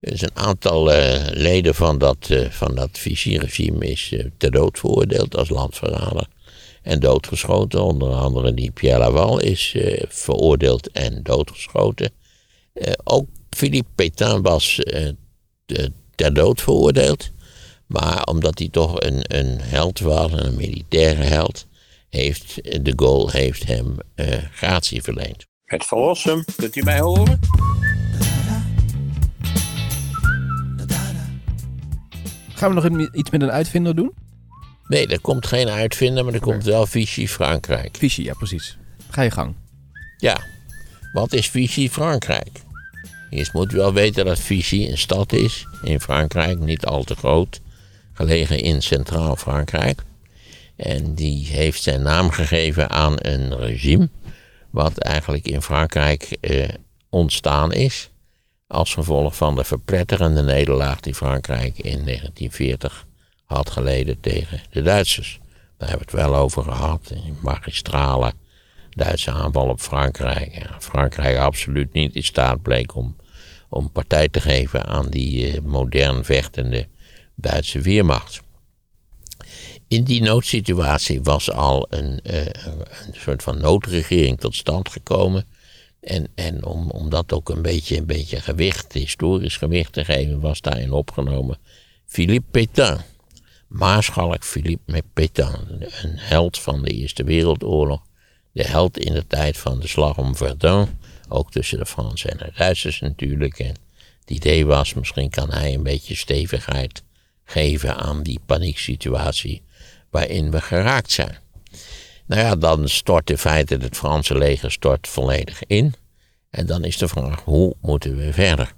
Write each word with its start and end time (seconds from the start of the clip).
Dus 0.00 0.22
een 0.22 0.36
aantal 0.36 0.92
uh, 0.92 1.26
leden 1.30 1.74
van 1.74 1.98
dat, 1.98 2.28
uh, 2.30 2.50
van 2.50 2.74
dat 2.74 2.98
is 2.98 4.10
uh, 4.10 4.24
ter 4.36 4.50
dood 4.50 4.78
veroordeeld 4.78 5.36
als 5.36 5.48
landverrader 5.48 6.26
en 6.82 7.00
doodgeschoten. 7.00 7.82
Onder 7.82 8.12
andere 8.12 8.54
die 8.54 8.70
Pierre 8.70 8.98
Laval 8.98 9.40
is 9.40 9.76
veroordeeld 10.08 10.90
en 10.90 11.22
doodgeschoten. 11.22 12.10
ook 13.04 13.26
Philippe 13.50 13.90
Pétain 13.94 14.42
was 14.42 14.80
ter 16.14 16.34
dood 16.34 16.60
veroordeeld. 16.60 17.30
Maar 17.86 18.24
omdat 18.24 18.58
hij 18.58 18.68
toch 18.68 19.00
een, 19.00 19.36
een 19.36 19.60
held 19.60 20.00
was, 20.00 20.32
een 20.32 20.56
militaire 20.56 21.22
held, 21.22 21.66
heeft 22.08 22.54
de 22.84 22.92
Gaulle 22.96 23.30
heeft 23.30 23.64
hem 23.64 23.96
gratie 24.52 25.02
verleend. 25.02 25.46
Het 25.64 25.84
verlossen, 25.84 26.44
kunt 26.56 26.76
u 26.76 26.82
mij 26.82 27.00
horen? 27.00 27.40
Gaan 32.58 32.74
we 32.74 32.90
nog 32.90 33.12
iets 33.12 33.30
met 33.30 33.42
een 33.42 33.50
uitvinder 33.50 33.94
doen? 33.94 34.12
Nee, 34.86 35.06
er 35.06 35.20
komt 35.20 35.46
geen 35.46 35.68
uitvinder, 35.68 36.24
maar 36.24 36.34
er 36.34 36.40
komt 36.40 36.64
wel 36.64 36.86
Vichy 36.86 37.26
Frankrijk. 37.26 37.96
Vichy, 37.96 38.22
ja 38.22 38.34
precies. 38.34 38.78
Ga 39.10 39.22
je 39.22 39.30
gang. 39.30 39.54
Ja, 40.16 40.40
wat 41.12 41.32
is 41.32 41.48
Vichy 41.48 41.88
Frankrijk? 41.88 42.50
Eerst 43.30 43.52
moet 43.52 43.72
u 43.72 43.76
wel 43.76 43.92
weten 43.92 44.24
dat 44.24 44.38
Vichy 44.38 44.86
een 44.90 44.98
stad 44.98 45.32
is 45.32 45.66
in 45.82 46.00
Frankrijk, 46.00 46.58
niet 46.58 46.86
al 46.86 47.04
te 47.04 47.14
groot, 47.14 47.60
gelegen 48.12 48.58
in 48.58 48.82
Centraal 48.82 49.36
Frankrijk. 49.36 50.02
En 50.76 51.14
die 51.14 51.46
heeft 51.46 51.82
zijn 51.82 52.02
naam 52.02 52.30
gegeven 52.30 52.90
aan 52.90 53.14
een 53.16 53.56
regime 53.56 54.08
wat 54.70 54.98
eigenlijk 54.98 55.46
in 55.46 55.62
Frankrijk 55.62 56.22
eh, 56.22 56.68
ontstaan 57.08 57.72
is 57.72 58.10
als 58.68 58.94
gevolg 58.94 59.36
van 59.36 59.54
de 59.54 59.64
verpletterende 59.64 60.42
nederlaag 60.42 61.00
die 61.00 61.14
Frankrijk 61.14 61.78
in 61.78 62.04
1940 62.04 63.06
had 63.44 63.70
geleden 63.70 64.20
tegen 64.20 64.60
de 64.70 64.82
Duitsers. 64.82 65.40
Daar 65.76 65.88
hebben 65.88 66.06
we 66.10 66.16
het 66.16 66.26
wel 66.26 66.40
over 66.40 66.62
gehad, 66.62 67.10
in 67.10 67.36
magistrale 67.42 68.32
Duitse 68.90 69.30
aanval 69.30 69.68
op 69.68 69.80
Frankrijk. 69.80 70.54
Ja, 70.54 70.76
Frankrijk 70.78 71.38
absoluut 71.38 71.92
niet 71.92 72.14
in 72.14 72.22
staat 72.22 72.62
bleek 72.62 72.94
om, 72.94 73.16
om 73.68 73.90
partij 73.90 74.28
te 74.28 74.40
geven 74.40 74.86
aan 74.86 75.08
die 75.08 75.52
uh, 75.52 75.60
modern 75.60 76.24
vechtende 76.24 76.86
Duitse 77.34 77.80
weermacht. 77.80 78.40
In 79.88 80.04
die 80.04 80.22
noodsituatie 80.22 81.22
was 81.22 81.50
al 81.50 81.86
een, 81.90 82.20
uh, 82.22 82.44
een 82.46 83.14
soort 83.14 83.42
van 83.42 83.60
noodregering 83.60 84.40
tot 84.40 84.54
stand 84.54 84.88
gekomen 84.88 85.46
en, 86.00 86.28
en 86.34 86.64
om, 86.64 86.90
om 86.90 87.10
dat 87.10 87.32
ook 87.32 87.48
een 87.48 87.62
beetje, 87.62 87.96
een 87.96 88.06
beetje 88.06 88.40
gewicht, 88.40 88.92
historisch 88.92 89.56
gewicht 89.56 89.92
te 89.92 90.04
geven, 90.04 90.40
was 90.40 90.60
daarin 90.60 90.92
opgenomen 90.92 91.58
Philippe 92.06 92.46
Pétain. 92.50 93.00
Maarschalk 93.68 94.44
Philippe 94.44 95.02
Pétain, 95.12 95.86
een 96.02 96.18
held 96.18 96.58
van 96.58 96.82
de 96.82 96.90
Eerste 96.90 97.24
Wereldoorlog. 97.24 98.02
De 98.52 98.64
held 98.64 98.98
in 98.98 99.12
de 99.12 99.26
tijd 99.26 99.56
van 99.58 99.80
de 99.80 99.88
slag 99.88 100.18
om 100.18 100.36
Verdun, 100.36 100.88
ook 101.28 101.50
tussen 101.50 101.78
de 101.78 101.86
Fransen 101.86 102.30
en 102.30 102.36
de 102.36 102.52
Duitsers 102.56 103.00
natuurlijk. 103.00 103.58
En 103.58 103.74
het 104.20 104.30
idee 104.30 104.66
was, 104.66 104.94
misschien 104.94 105.30
kan 105.30 105.50
hij 105.50 105.74
een 105.74 105.82
beetje 105.82 106.16
stevigheid 106.16 107.02
geven 107.44 107.96
aan 107.96 108.22
die 108.22 108.40
panieksituatie 108.46 109.62
waarin 110.10 110.50
we 110.50 110.60
geraakt 110.60 111.10
zijn. 111.10 111.38
Nou 112.28 112.40
ja, 112.40 112.56
dan 112.56 112.88
stort 112.88 113.30
in 113.30 113.38
feite 113.38 113.76
het 113.76 113.96
Franse 113.96 114.38
leger 114.38 114.72
stort 114.72 115.08
volledig 115.08 115.64
in. 115.66 115.94
En 116.50 116.66
dan 116.66 116.84
is 116.84 116.98
de 116.98 117.08
vraag, 117.08 117.40
hoe 117.44 117.74
moeten 117.80 118.16
we 118.16 118.32
verder? 118.32 118.72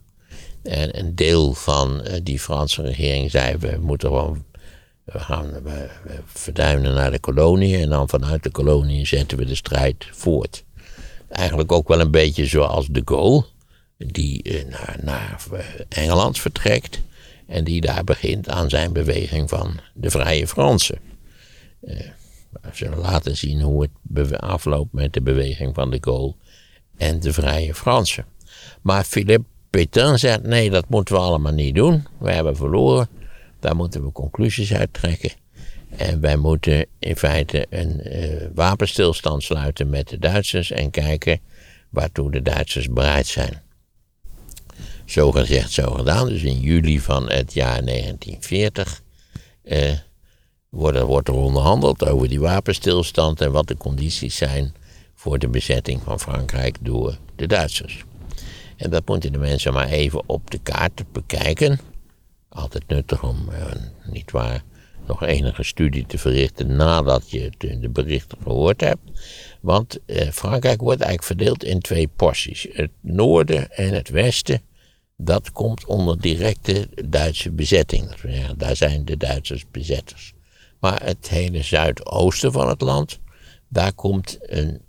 En 0.63 0.99
een 0.99 1.15
deel 1.15 1.55
van 1.55 2.03
eh, 2.03 2.21
die 2.23 2.39
Franse 2.39 2.83
regering 2.83 3.31
zei, 3.31 3.57
we 3.57 3.79
moeten 3.81 4.09
gewoon, 4.09 4.45
we 5.05 5.19
gaan 5.19 5.63
we, 5.63 5.89
verduinen 6.27 6.95
naar 6.95 7.11
de 7.11 7.19
kolonie 7.19 7.79
en 7.79 7.89
dan 7.89 8.09
vanuit 8.09 8.43
de 8.43 8.51
kolonie 8.51 9.07
zetten 9.07 9.39
we 9.39 9.45
de 9.45 9.55
strijd 9.55 10.07
voort. 10.11 10.65
Eigenlijk 11.29 11.73
ook 11.73 11.89
wel 11.89 12.01
een 12.01 12.11
beetje 12.11 12.47
zoals 12.47 12.87
de 12.87 13.03
Gaulle, 13.05 13.45
die 13.97 14.43
eh, 14.43 14.65
naar, 14.69 14.97
naar 15.03 15.43
eh, 15.53 15.65
Engeland 15.89 16.39
vertrekt 16.39 17.01
en 17.47 17.65
die 17.65 17.81
daar 17.81 18.05
begint 18.05 18.49
aan 18.49 18.69
zijn 18.69 18.93
beweging 18.93 19.49
van 19.49 19.81
de 19.95 20.11
Vrije 20.11 20.47
Fransen. 20.47 20.99
Zullen 22.73 22.99
laten 22.99 23.37
zien 23.37 23.61
hoe 23.61 23.89
het 24.13 24.41
afloopt 24.41 24.93
met 24.93 25.13
de 25.13 25.23
beweging 25.23 25.75
van 25.75 25.91
de 25.91 25.99
Gaulle 26.01 26.35
en 26.97 27.21
de 27.21 27.33
Vrije 27.33 27.75
Fransen. 27.75 28.25
Maar 28.83 29.05
Philippe 29.05 29.49
Pétain 29.71 30.19
zegt: 30.19 30.43
nee, 30.43 30.71
dat 30.71 30.89
moeten 30.89 31.15
we 31.15 31.21
allemaal 31.21 31.53
niet 31.53 31.75
doen. 31.75 32.07
We 32.19 32.33
hebben 32.33 32.57
verloren. 32.57 33.09
Daar 33.61 33.77
moeten 33.77 34.05
we 34.05 34.13
conclusies 34.13 34.75
uit 34.75 34.93
trekken. 34.93 35.31
En 35.97 36.21
wij 36.21 36.37
moeten 36.37 36.87
in 36.99 37.17
feite 37.17 37.67
een 37.71 38.01
uh, 38.05 38.47
wapenstilstand 38.55 39.43
sluiten 39.43 39.91
met 39.91 40.09
de 40.09 40.19
Duitsers 40.19 40.71
en 40.71 40.91
kijken 40.91 41.41
waartoe 41.91 42.31
de 42.31 42.43
Duitsers 42.43 42.89
bereid 42.89 43.27
zijn. 43.27 43.63
Zo 45.05 45.33
gezegd, 45.33 45.73
zo 45.73 45.91
gedaan. 45.91 46.29
Dus 46.29 46.43
in 46.43 46.61
juli 46.61 47.01
van 47.01 47.31
het 47.31 47.53
jaar 47.53 47.85
1940 47.85 49.03
uh, 49.65 49.93
wordt, 50.71 51.01
wordt 51.01 51.29
er 51.29 51.35
onderhandeld 51.35 52.07
over 52.07 52.29
die 52.29 52.41
wapenstilstand 52.41 53.41
en 53.41 53.53
wat 53.53 53.69
de 53.69 53.77
condities 53.77 54.37
zijn 54.37 54.75
voor 55.15 55.39
de 55.39 55.49
bezetting 55.49 56.03
van 56.03 56.21
Frankrijk 56.21 56.77
door 56.81 57.19
de 57.37 57.47
Duitsers. 57.47 58.05
En 58.77 58.91
dat 58.91 59.07
moeten 59.07 59.33
de 59.33 59.39
mensen 59.39 59.73
maar 59.73 59.89
even 59.89 60.23
op 60.27 60.51
de 60.51 60.59
kaart 60.59 61.13
bekijken. 61.13 61.81
Altijd 62.49 62.89
nuttig 62.89 63.23
om, 63.23 63.49
uh, 63.53 63.65
niet 64.13 64.31
waar, 64.31 64.63
nog 65.07 65.23
enige 65.23 65.63
studie 65.63 66.07
te 66.07 66.19
verrichten 66.19 66.77
nadat 66.77 67.31
je 67.31 67.51
de 67.59 67.89
berichten 67.89 68.39
gehoord 68.43 68.81
hebt. 68.81 69.01
Want 69.61 69.99
eh, 70.07 70.29
Frankrijk 70.29 70.81
wordt 70.81 71.01
eigenlijk 71.01 71.39
verdeeld 71.39 71.65
in 71.65 71.81
twee 71.81 72.09
porties. 72.17 72.67
Het 72.73 72.91
noorden 73.01 73.71
en 73.71 73.95
het 73.95 74.09
westen, 74.09 74.63
dat 75.17 75.53
komt 75.53 75.85
onder 75.85 76.21
directe 76.21 76.89
Duitse 77.05 77.51
bezetting. 77.51 78.11
Daar 78.57 78.77
zijn 78.77 79.05
de 79.05 79.17
Duitsers 79.17 79.65
bezetters. 79.71 80.33
Maar 80.81 81.05
het 81.05 81.29
hele 81.29 81.63
zuidoosten 81.63 82.53
van 82.53 82.69
het 82.69 82.81
land, 82.81 83.21
daar 83.69 83.93
komt 83.93 84.39
een 84.41 84.81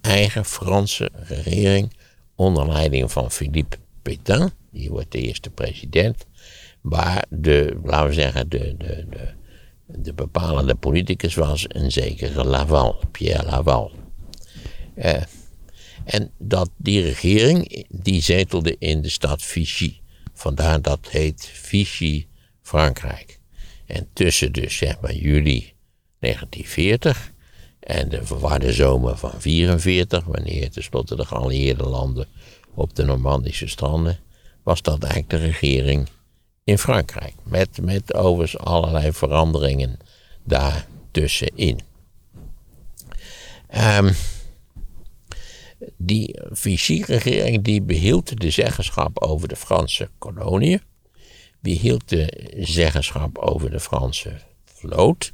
eigen 0.00 0.44
Franse 0.44 1.10
regering 1.14 1.96
onder 2.34 2.68
leiding 2.68 3.12
van 3.12 3.30
Philippe 3.30 3.76
Pétain, 4.02 4.50
die 4.70 4.90
wordt 4.90 5.12
de 5.12 5.20
eerste 5.20 5.50
president, 5.50 6.26
waar 6.80 7.24
de, 7.28 7.80
laten 7.82 8.08
we 8.08 8.14
zeggen, 8.14 8.48
de, 8.48 8.74
de, 8.78 9.06
de, 9.10 9.34
de 9.86 10.12
bepalende 10.12 10.74
politicus 10.74 11.34
was 11.34 11.64
een 11.68 11.92
zekere 11.92 12.44
Laval, 12.44 13.00
Pierre 13.10 13.44
Laval. 13.44 13.90
Eh, 14.94 15.22
en 16.04 16.30
dat 16.38 16.70
die 16.76 17.02
regering, 17.02 17.86
die 17.88 18.22
zetelde 18.22 18.76
in 18.78 19.02
de 19.02 19.08
stad 19.08 19.42
Vichy. 19.42 19.96
Vandaar 20.32 20.82
dat 20.82 21.08
heet 21.10 21.50
Vichy 21.52 22.26
Frankrijk. 22.62 23.33
En 23.86 24.08
tussen 24.12 24.52
dus 24.52 24.76
zeg 24.76 25.00
maar 25.00 25.14
juli 25.14 25.72
1940 26.18 27.32
en 27.80 28.08
de 28.08 28.26
verwarde 28.26 28.72
zomer 28.72 29.16
van 29.16 29.30
1944, 29.30 30.24
wanneer 30.24 30.70
tenslotte 30.70 31.16
de 31.16 31.24
geallieerde 31.24 31.84
landen 31.84 32.26
op 32.74 32.94
de 32.94 33.04
Normandische 33.04 33.68
stranden, 33.68 34.18
was 34.62 34.82
dat 34.82 35.02
eigenlijk 35.02 35.30
de 35.30 35.46
regering 35.46 36.08
in 36.64 36.78
Frankrijk. 36.78 37.34
Met, 37.42 37.80
met 37.82 38.14
overigens 38.14 38.62
allerlei 38.62 39.12
veranderingen 39.12 39.98
daartussenin. 40.44 41.80
Um, 43.76 44.14
die 45.96 46.40
Vichy-regering 46.50 47.64
die 47.64 47.82
behield 47.82 48.40
de 48.40 48.50
zeggenschap 48.50 49.22
over 49.22 49.48
de 49.48 49.56
Franse 49.56 50.10
koloniën 50.18 50.80
die 51.64 51.78
hield 51.78 52.08
de 52.08 52.52
zeggenschap 52.58 53.38
over 53.38 53.70
de 53.70 53.80
Franse 53.80 54.32
vloot. 54.64 55.32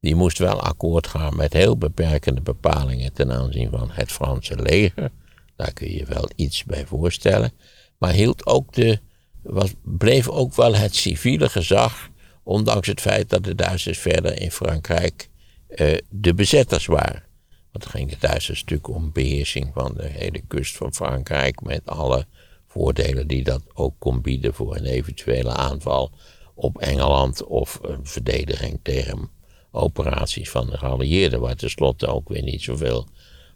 Die 0.00 0.14
moest 0.14 0.38
wel 0.38 0.60
akkoord 0.60 1.06
gaan 1.06 1.36
met 1.36 1.52
heel 1.52 1.76
beperkende 1.76 2.40
bepalingen 2.40 3.12
ten 3.12 3.32
aanzien 3.32 3.70
van 3.70 3.90
het 3.90 4.12
Franse 4.12 4.62
leger. 4.62 5.10
Daar 5.56 5.72
kun 5.72 5.92
je 5.92 6.04
wel 6.04 6.28
iets 6.36 6.64
bij 6.64 6.86
voorstellen. 6.86 7.52
Maar 7.98 8.12
hield 8.12 8.46
ook 8.46 8.72
de, 8.72 9.00
was, 9.42 9.72
bleef 9.82 10.28
ook 10.28 10.54
wel 10.54 10.74
het 10.74 10.94
civiele 10.94 11.48
gezag, 11.48 12.08
ondanks 12.42 12.86
het 12.86 13.00
feit 13.00 13.28
dat 13.28 13.44
de 13.44 13.54
Duitsers 13.54 13.98
verder 13.98 14.40
in 14.40 14.50
Frankrijk 14.50 15.28
uh, 15.68 15.96
de 16.10 16.34
bezetters 16.34 16.86
waren. 16.86 17.24
Want 17.70 17.84
het 17.84 17.92
ging 17.92 18.10
de 18.10 18.16
Duitsers 18.18 18.60
natuurlijk 18.60 18.88
om 18.88 19.12
beheersing 19.12 19.70
van 19.74 19.94
de 19.96 20.06
hele 20.06 20.42
kust 20.48 20.76
van 20.76 20.94
Frankrijk 20.94 21.60
met 21.60 21.86
alle 21.86 22.26
voordelen 22.72 23.26
die 23.26 23.44
dat 23.44 23.62
ook 23.74 23.94
kon 23.98 24.20
bieden 24.20 24.54
voor 24.54 24.76
een 24.76 24.84
eventuele 24.84 25.50
aanval 25.50 26.10
op 26.54 26.78
Engeland 26.78 27.44
of 27.44 27.78
een 27.82 28.06
verdediging 28.06 28.80
tegen 28.82 29.30
operaties 29.70 30.50
van 30.50 30.70
de 30.70 30.78
geallieerden, 30.78 31.40
waar 31.40 31.56
tenslotte 31.56 32.06
ook 32.06 32.28
weer 32.28 32.42
niet 32.42 32.62
zoveel 32.62 33.06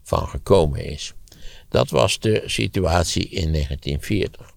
van 0.02 0.28
gekomen 0.28 0.84
is. 0.84 1.12
Dat 1.68 1.90
was 1.90 2.18
de 2.18 2.42
situatie 2.46 3.28
in 3.28 3.52
1940. 3.52 4.54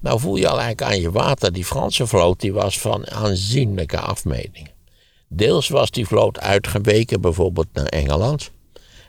Nou 0.00 0.20
voel 0.20 0.36
je 0.36 0.48
al 0.48 0.60
eigenlijk 0.60 0.92
aan 0.92 1.00
je 1.00 1.10
water, 1.10 1.52
die 1.52 1.64
Franse 1.64 2.06
vloot 2.06 2.40
die 2.40 2.52
was 2.52 2.80
van 2.80 3.10
aanzienlijke 3.10 4.00
afmeting. 4.00 4.70
Deels 5.28 5.68
was 5.68 5.90
die 5.90 6.06
vloot 6.06 6.40
uitgeweken, 6.40 7.20
bijvoorbeeld 7.20 7.72
naar 7.72 7.86
Engeland. 7.86 8.50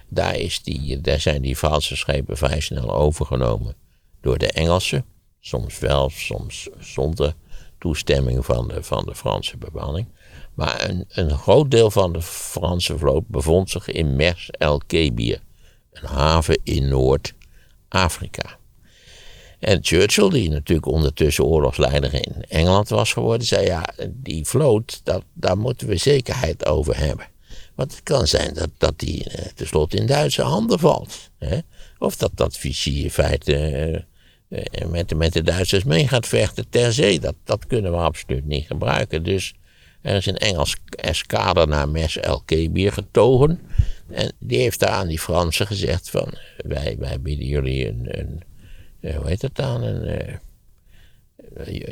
Daar, 0.09 0.35
is 0.35 0.63
die, 0.63 1.01
daar 1.01 1.19
zijn 1.19 1.41
die 1.41 1.55
Franse 1.55 1.95
schepen 1.95 2.37
vrij 2.37 2.59
snel 2.59 2.95
overgenomen 2.95 3.75
door 4.23 4.37
de 4.37 4.51
Engelsen. 4.51 5.05
Soms 5.39 5.79
wel, 5.79 6.09
soms 6.09 6.69
zonder 6.79 7.33
toestemming 7.79 8.45
van 8.45 8.67
de, 8.67 8.83
van 8.83 9.05
de 9.05 9.15
Franse 9.15 9.57
bemanning. 9.57 10.07
Maar 10.53 10.89
een, 10.89 11.05
een 11.07 11.37
groot 11.37 11.71
deel 11.71 11.91
van 11.91 12.13
de 12.13 12.21
Franse 12.21 12.97
vloot 12.97 13.27
bevond 13.27 13.69
zich 13.69 13.87
in 13.87 14.15
Mers 14.15 14.49
el 14.49 14.81
Kebir, 14.87 15.41
een 15.91 16.07
haven 16.07 16.59
in 16.63 16.87
Noord-Afrika. 16.87 18.57
En 19.59 19.79
Churchill, 19.81 20.29
die 20.29 20.49
natuurlijk 20.49 20.87
ondertussen 20.87 21.45
oorlogsleider 21.45 22.13
in 22.13 22.43
Engeland 22.47 22.89
was 22.89 23.13
geworden, 23.13 23.47
zei 23.47 23.65
ja, 23.65 23.89
die 24.09 24.45
vloot, 24.45 25.01
dat, 25.03 25.23
daar 25.33 25.57
moeten 25.57 25.87
we 25.87 25.97
zekerheid 25.97 26.65
over 26.65 26.97
hebben. 26.97 27.27
Want 27.75 27.91
het 27.91 28.03
kan 28.03 28.27
zijn 28.27 28.53
dat, 28.53 28.69
dat 28.77 28.99
die 28.99 29.23
eh, 29.23 29.45
tenslotte 29.55 29.97
in 29.97 30.05
Duitse 30.05 30.41
handen 30.41 30.79
valt. 30.79 31.29
Hè? 31.37 31.59
Of 31.99 32.15
dat 32.15 32.31
dat 32.33 32.57
Vichy 32.57 32.89
in 32.89 33.11
feite 33.11 33.55
eh, 33.55 34.01
met, 34.87 35.15
met 35.15 35.33
de 35.33 35.41
Duitsers 35.41 35.83
mee 35.83 36.07
gaat 36.07 36.27
vechten 36.27 36.69
ter 36.69 36.93
zee. 36.93 37.19
Dat, 37.19 37.35
dat 37.43 37.67
kunnen 37.67 37.91
we 37.91 37.97
absoluut 37.97 38.45
niet 38.45 38.65
gebruiken. 38.65 39.23
Dus 39.23 39.53
er 40.01 40.15
is 40.15 40.25
een 40.25 40.37
Engels 40.37 40.75
eskader 40.89 41.67
naar 41.67 41.89
Mes 41.89 42.17
El 42.17 42.41
Kebir 42.45 42.91
getogen. 42.91 43.59
En 44.09 44.31
die 44.39 44.59
heeft 44.59 44.79
daar 44.79 44.89
aan 44.89 45.07
die 45.07 45.19
Fransen 45.19 45.67
gezegd 45.67 46.09
van, 46.09 46.33
wij, 46.57 46.95
wij 46.99 47.21
bieden 47.21 47.45
jullie 47.45 47.87
een, 47.87 48.19
een 48.19 48.43
eh, 49.03 49.15
hoe 49.15 49.27
heet 49.27 49.41
dat 49.41 49.55
dan, 49.55 49.83
uh, 49.83 50.17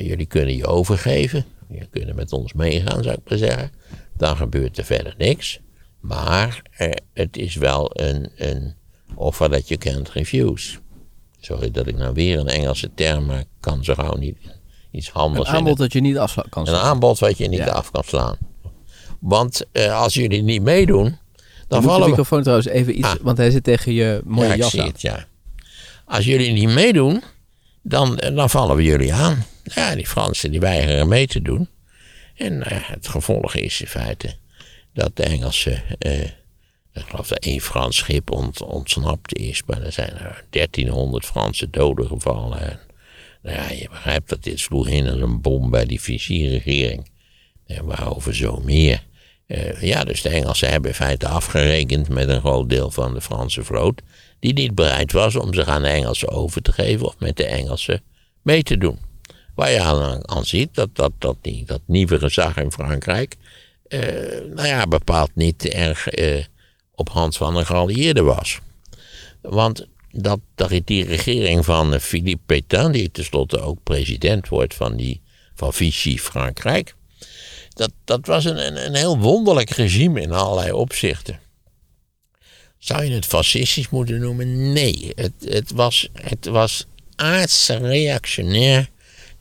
jullie 0.07 0.25
kunnen 0.25 0.55
je 0.55 0.65
overgeven. 0.65 1.45
Je 1.69 1.87
kunnen 1.89 2.15
met 2.15 2.33
ons 2.33 2.53
meegaan, 2.53 3.03
zou 3.03 3.15
ik 3.15 3.29
maar 3.29 3.37
zeggen. 3.37 3.71
Dan 4.13 4.37
gebeurt 4.37 4.77
er 4.77 4.85
verder 4.85 5.15
niks. 5.17 5.59
Maar 5.99 6.61
het 7.13 7.37
is 7.37 7.55
wel 7.55 8.01
een, 8.01 8.31
een 8.35 8.75
offer 9.15 9.49
dat 9.49 9.67
je 9.67 9.77
can't 9.77 10.09
refuse. 10.09 10.77
Sorry 11.41 11.71
dat 11.71 11.87
ik 11.87 11.97
nou 11.97 12.13
weer 12.13 12.39
een 12.39 12.47
Engelse 12.47 12.89
term, 12.95 13.25
maar 13.25 13.43
kan 13.59 13.83
zo 13.83 13.93
gauw 13.93 14.15
niet 14.15 14.37
iets 14.91 15.13
anders. 15.13 15.49
Een 15.49 15.55
aanbod 15.55 15.77
dat 15.77 15.93
je 15.93 16.01
niet 16.01 16.17
af 16.17 16.37
kan 16.49 16.65
slaan. 16.65 16.79
Een 16.79 16.85
aanbod 16.85 17.19
wat 17.19 17.37
je 17.37 17.47
niet 17.47 17.61
af 17.61 17.91
kan 17.91 18.03
slaan. 18.03 18.37
Want 19.19 19.65
uh, 19.73 19.99
als 20.01 20.13
jullie 20.13 20.41
niet 20.41 20.61
meedoen, 20.61 21.17
dan 21.67 21.83
vallen 21.83 22.01
de 22.01 22.07
microfoon 22.07 22.41
trouwens 22.41 22.67
even 22.67 22.97
iets, 22.97 23.07
ah. 23.07 23.15
want 23.21 23.37
hij 23.37 23.51
zit 23.51 23.63
tegen 23.63 23.93
je 23.93 24.21
mooie 24.25 24.47
ja, 24.47 24.55
jas 24.55 24.73
ik 24.73 24.79
zie 24.79 24.89
Het, 24.89 25.01
ja. 25.01 25.25
Als 26.05 26.25
jullie 26.25 26.51
niet 26.51 26.69
meedoen, 26.69 27.23
dan, 27.81 28.15
dan 28.15 28.49
vallen 28.49 28.75
we 28.75 28.83
jullie 28.83 29.13
aan. 29.13 29.45
Ja, 29.63 29.95
die 29.95 30.07
Fransen 30.07 30.51
die 30.51 30.59
weigeren 30.59 31.07
mee 31.07 31.27
te 31.27 31.41
doen. 31.41 31.69
En 32.35 32.53
uh, 32.53 32.65
het 32.67 33.07
gevolg 33.07 33.55
is 33.55 33.81
in 33.81 33.87
feite 33.87 34.35
dat 34.93 35.15
de 35.15 35.23
Engelsen 35.23 35.83
uh, 35.99 36.21
ik 36.93 37.03
geloof 37.09 37.27
dat 37.27 37.39
één 37.39 37.61
Frans 37.61 37.97
schip 37.97 38.31
ont, 38.31 38.61
ontsnapt 38.61 39.37
is, 39.37 39.63
maar 39.65 39.81
er 39.81 39.91
zijn 39.91 40.17
er 40.17 40.43
1300 40.49 41.25
Franse 41.25 41.69
doden 41.69 42.07
gevallen. 42.07 42.61
En, 42.61 42.79
nou 43.41 43.55
ja, 43.55 43.71
je 43.71 43.89
begrijpt 43.89 44.29
dat 44.29 44.43
dit 44.43 44.59
sloeg 44.59 44.87
in 44.87 45.09
als 45.09 45.19
een 45.19 45.41
bom 45.41 45.69
bij 45.69 45.85
die 45.85 46.01
Vichy-regering. 46.01 47.09
En 47.65 47.85
waarover 47.85 48.35
zo 48.35 48.61
meer. 48.63 49.03
Uh, 49.47 49.81
ja, 49.81 50.03
dus 50.03 50.21
de 50.21 50.29
Engelsen 50.29 50.69
hebben 50.69 50.89
in 50.89 50.95
feite 50.95 51.27
afgerekend 51.27 52.09
met 52.09 52.29
een 52.29 52.39
groot 52.39 52.69
deel 52.69 52.91
van 52.91 53.13
de 53.13 53.21
Franse 53.21 53.63
vloot, 53.63 54.01
die 54.39 54.53
niet 54.53 54.75
bereid 54.75 55.11
was 55.11 55.35
om 55.35 55.53
zich 55.53 55.67
aan 55.67 55.81
de 55.81 55.87
Engelsen 55.87 56.29
over 56.29 56.61
te 56.61 56.71
geven 56.71 57.05
of 57.05 57.15
met 57.19 57.37
de 57.37 57.45
Engelsen 57.45 58.01
mee 58.41 58.63
te 58.63 58.77
doen. 58.77 58.99
Waar 59.55 59.71
je 59.71 59.81
aan, 59.81 60.29
aan 60.29 60.45
ziet 60.45 60.75
dat 60.75 60.89
dat, 60.95 61.11
dat, 61.17 61.37
dat 61.65 61.81
nieuwe 61.85 62.19
gezag 62.19 62.57
in 62.57 62.71
Frankrijk, 62.71 63.35
uh, 63.87 63.99
nou 64.55 64.67
ja, 64.67 64.87
bepaald 64.87 65.31
niet 65.35 65.65
erg 65.65 66.19
uh, 66.19 66.43
op 67.01 67.09
hand 67.09 67.37
van 67.37 67.55
een 67.55 67.65
geallieerde 67.65 68.21
was. 68.21 68.59
Want 69.41 69.87
dat, 70.11 70.39
dat 70.55 70.71
die 70.85 71.05
regering 71.05 71.65
van 71.65 71.99
Philippe 71.99 72.43
Pétain, 72.45 72.91
die 72.91 73.11
tenslotte 73.11 73.59
ook 73.59 73.83
president 73.83 74.47
wordt 74.47 74.73
van, 74.73 74.95
die, 74.95 75.21
van 75.55 75.73
Vichy 75.73 76.17
Frankrijk, 76.17 76.95
dat, 77.73 77.91
dat 78.05 78.25
was 78.25 78.45
een, 78.45 78.85
een, 78.85 78.95
heel 78.95 79.17
wonderlijk 79.17 79.69
regime 79.69 80.21
in 80.21 80.31
allerlei 80.31 80.71
opzichten. 80.71 81.39
Zou 82.77 83.03
je 83.03 83.11
het 83.11 83.25
fascistisch 83.25 83.89
moeten 83.89 84.19
noemen? 84.19 84.73
Nee, 84.73 85.11
het, 85.15 85.33
het 85.45 85.71
was, 85.71 86.09
het 86.13 86.45
was 86.45 86.85
aards-reactionair 87.15 88.89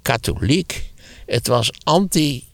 katholiek. 0.02 0.92
Het 1.26 1.46
was 1.46 1.70
anti 1.82 2.44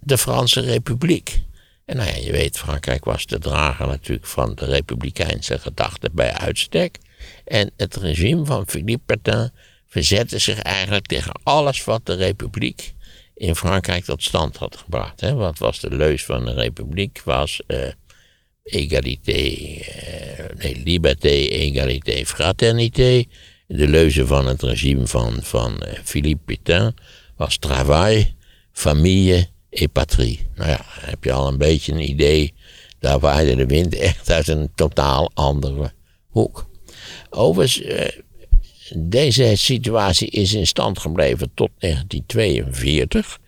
de 0.00 0.18
Franse 0.18 0.60
Republiek. 0.60 1.42
En 1.84 1.96
nou 1.96 2.08
ja, 2.08 2.16
je 2.16 2.32
weet, 2.32 2.58
Frankrijk 2.58 3.04
was 3.04 3.26
de 3.26 3.38
drager 3.38 3.86
natuurlijk 3.86 4.26
van 4.26 4.54
de 4.54 4.64
republikeinse 4.64 5.58
gedachten 5.58 6.10
bij 6.14 6.32
uitstek. 6.32 6.98
En 7.44 7.70
het 7.76 7.96
regime 7.96 8.44
van 8.44 8.68
Philippe 8.68 9.02
Pétain 9.06 9.52
verzette 9.86 10.38
zich 10.38 10.58
eigenlijk 10.58 11.06
tegen 11.06 11.40
alles 11.42 11.84
wat 11.84 12.06
de 12.06 12.14
republiek 12.14 12.94
in 13.34 13.56
Frankrijk 13.56 14.04
tot 14.04 14.22
stand 14.22 14.56
had 14.56 14.76
gebracht. 14.76 15.20
Hè. 15.20 15.34
Wat 15.34 15.58
was 15.58 15.80
de 15.80 15.90
leus 15.96 16.24
van 16.24 16.44
de 16.44 16.52
republiek? 16.52 17.20
Was 17.24 17.60
uh, 17.66 17.78
egalité, 18.62 19.32
uh, 19.32 20.44
nee, 20.56 20.82
liberté, 20.84 21.28
égalité, 21.48 22.26
fraternité. 22.26 23.24
De 23.66 23.88
leuze 23.88 24.26
van 24.26 24.46
het 24.46 24.62
regime 24.62 25.06
van, 25.06 25.42
van 25.42 25.82
uh, 25.86 25.92
Philippe 26.04 26.42
Pétain 26.44 26.94
was 27.36 27.56
travail, 27.58 28.24
famille 28.72 29.48
et 29.74 29.92
patrie. 29.92 30.46
Nou 30.54 30.70
ja, 30.70 30.80
heb 30.84 31.24
je 31.24 31.32
al 31.32 31.48
een 31.48 31.58
beetje 31.58 31.92
een 31.92 32.08
idee. 32.10 32.54
Daar 32.98 33.18
waaide 33.18 33.56
de 33.56 33.66
wind 33.66 33.94
echt 33.94 34.30
uit 34.30 34.48
een 34.48 34.70
totaal 34.74 35.30
andere 35.34 35.92
hoek. 36.28 36.66
Overigens, 37.30 37.82
eh, 37.82 38.20
deze 38.96 39.52
situatie 39.56 40.28
is 40.30 40.52
in 40.54 40.66
stand 40.66 40.98
gebleven 40.98 41.50
tot 41.54 41.70
1942. 41.78 43.38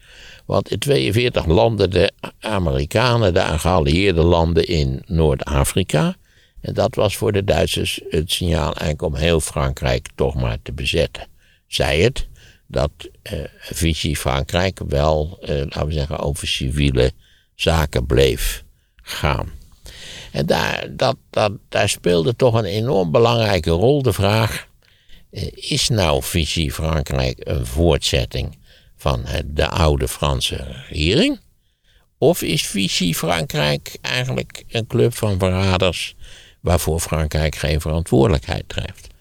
Want 0.47 0.71
in 0.71 0.79
1942 0.79 1.47
landden 1.47 1.91
de 1.91 2.13
Amerikanen, 2.41 3.35
de 3.35 3.59
geallieerde 3.59 4.23
landen 4.23 4.67
in 4.67 5.03
Noord-Afrika. 5.07 6.17
En 6.61 6.75
dat 6.75 6.95
was 6.95 7.17
voor 7.17 7.33
de 7.33 7.45
Duitsers 7.45 8.01
het 8.09 8.33
signaal 8.33 8.75
eigenlijk 8.75 9.03
om 9.03 9.15
heel 9.15 9.41
Frankrijk 9.41 10.09
toch 10.15 10.35
maar 10.35 10.59
te 10.63 10.73
bezetten. 10.73 11.27
Zij 11.67 12.01
het, 12.01 12.29
dat 12.67 12.91
uh, 13.33 13.45
Vichy 13.59 14.15
Frankrijk 14.15 14.81
wel, 14.89 15.39
uh, 15.43 15.49
laten 15.49 15.87
we 15.87 15.93
zeggen, 15.93 16.19
over 16.19 16.49
civiele 16.49 17.13
zaken 17.55 18.07
bleef 18.07 18.65
gaan. 19.03 19.53
En 20.33 20.47
daar, 20.47 20.87
dat, 20.91 21.17
dat, 21.31 21.53
daar 21.69 21.89
speelde 21.89 22.37
toch 22.37 22.55
een 22.55 22.65
enorm 22.65 23.11
belangrijke 23.11 23.71
rol 23.71 24.03
de 24.03 24.13
vraag: 24.13 24.69
uh, 25.31 25.49
is 25.55 25.89
nou 25.89 26.23
Vichy 26.23 26.71
Frankrijk 26.71 27.41
een 27.49 27.67
voortzetting 27.67 28.59
van 28.97 29.25
de 29.47 29.69
oude 29.69 30.09
Franse 30.09 30.85
regering? 30.89 31.41
Of 32.19 32.43
is 32.43 32.67
Vichy 32.67 33.13
Frankrijk 33.15 33.99
eigenlijk 34.01 34.65
een 34.69 34.87
club 34.87 35.15
van 35.15 35.39
verraders 35.39 36.15
waarvoor 36.61 37.01
Frankrijk 37.01 37.55
geen 37.55 37.81
verantwoordelijkheid 37.81 38.69
treft? 38.69 39.15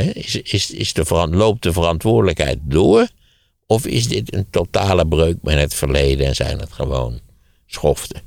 Is, 0.00 0.36
is, 0.36 0.70
is 0.70 0.92
de, 0.92 1.28
loopt 1.30 1.62
de 1.62 1.72
verantwoordelijkheid 1.72 2.58
door? 2.62 3.08
Of 3.66 3.86
is 3.86 4.08
dit 4.08 4.34
een 4.34 4.50
totale 4.50 5.06
breuk 5.06 5.36
met 5.42 5.58
het 5.58 5.74
verleden 5.74 6.26
en 6.26 6.34
zijn 6.34 6.58
het 6.58 6.72
gewoon 6.72 7.20
schoften? 7.66 8.22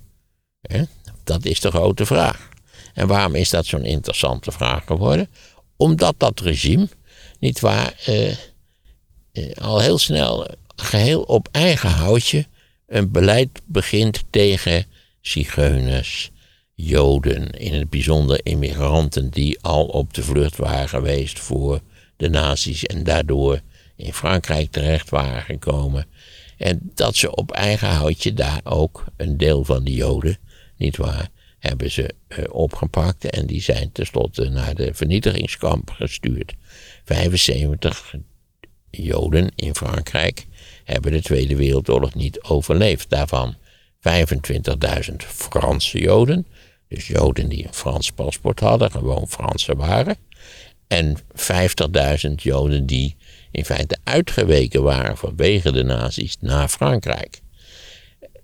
Dat 1.23 1.45
is 1.45 1.59
de 1.59 1.69
grote 1.69 2.05
vraag. 2.05 2.49
En 2.93 3.07
waarom 3.07 3.35
is 3.35 3.49
dat 3.49 3.65
zo'n 3.65 3.85
interessante 3.85 4.51
vraag 4.51 4.85
geworden? 4.85 5.29
Omdat 5.75 6.15
dat 6.17 6.39
regime, 6.39 6.87
niet 7.39 7.59
waar, 7.59 7.93
eh, 8.05 8.31
eh, 8.31 8.37
al 9.61 9.79
heel 9.79 9.97
snel 9.97 10.47
geheel 10.75 11.21
op 11.21 11.47
eigen 11.51 11.89
houtje 11.89 12.45
een 12.87 13.11
beleid 13.11 13.61
begint 13.65 14.23
tegen 14.29 14.85
zigeuners, 15.21 16.31
Joden, 16.75 17.51
in 17.51 17.73
het 17.73 17.89
bijzonder 17.89 18.39
immigranten 18.43 19.29
die 19.29 19.59
al 19.61 19.85
op 19.85 20.13
de 20.13 20.23
vlucht 20.23 20.57
waren 20.57 20.89
geweest 20.89 21.39
voor 21.39 21.81
de 22.17 22.29
nazi's 22.29 22.83
en 22.83 23.03
daardoor 23.03 23.61
in 23.95 24.13
Frankrijk 24.13 24.71
terecht 24.71 25.09
waren 25.09 25.41
gekomen. 25.41 26.05
En 26.57 26.79
dat 26.95 27.15
ze 27.15 27.35
op 27.35 27.51
eigen 27.51 27.89
houtje 27.89 28.33
daar 28.33 28.61
ook 28.63 29.05
een 29.17 29.37
deel 29.37 29.63
van 29.63 29.83
die 29.83 29.95
Joden, 29.95 30.37
niet 30.77 30.97
waar, 30.97 31.29
hebben 31.59 31.91
ze 31.91 32.13
uh, 32.27 32.45
opgepakt 32.49 33.29
en 33.29 33.45
die 33.45 33.61
zijn 33.61 33.91
tenslotte 33.91 34.49
naar 34.49 34.75
de 34.75 34.93
vernietigingskamp 34.93 35.89
gestuurd. 35.89 36.53
75 37.03 38.15
Joden 38.89 39.51
in 39.55 39.75
Frankrijk 39.75 40.45
hebben 40.83 41.11
de 41.11 41.21
Tweede 41.21 41.55
Wereldoorlog 41.55 42.13
niet 42.13 42.41
overleefd. 42.41 43.09
Daarvan 43.09 43.55
25.000 45.09 45.15
Franse 45.27 45.99
Joden 45.99 46.47
dus 46.87 47.07
Joden 47.07 47.49
die 47.49 47.67
een 47.67 47.73
Frans 47.73 48.11
paspoort 48.11 48.59
hadden, 48.59 48.91
gewoon 48.91 49.27
Fransen 49.27 49.77
waren. 49.77 50.15
En 50.87 51.17
50.000 51.17 51.23
Joden 52.35 52.85
die 52.85 53.15
in 53.51 53.65
feite 53.65 53.97
uitgeweken 54.03 54.83
waren 54.83 55.17
vanwege 55.17 55.71
de 55.71 55.83
nazi's 55.83 56.37
naar 56.39 56.67
Frankrijk. 56.67 57.41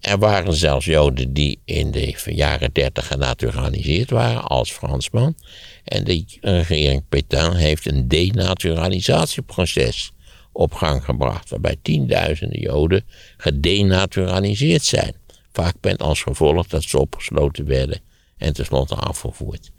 Er 0.01 0.17
waren 0.17 0.53
zelfs 0.53 0.85
Joden 0.85 1.33
die 1.33 1.59
in 1.65 1.91
de 1.91 2.15
jaren 2.25 2.73
30 2.73 3.07
genaturaliseerd 3.07 4.09
waren 4.09 4.43
als 4.43 4.71
Fransman. 4.71 5.35
En 5.83 6.03
de 6.03 6.25
regering 6.41 7.03
Pétain 7.09 7.55
heeft 7.55 7.85
een 7.85 8.07
denaturalisatieproces 8.07 10.11
op 10.51 10.73
gang 10.73 11.03
gebracht, 11.03 11.49
waarbij 11.49 11.75
tienduizenden 11.81 12.59
Joden 12.59 13.05
gedenaturaliseerd 13.37 14.83
zijn. 14.83 15.15
Vaak 15.51 15.75
met 15.81 16.01
als 16.01 16.21
gevolg 16.21 16.67
dat 16.67 16.83
ze 16.83 16.99
opgesloten 16.99 17.65
werden 17.65 18.01
en 18.41 18.53
tenslotte 18.53 18.95
afgevoerd. 18.95 19.71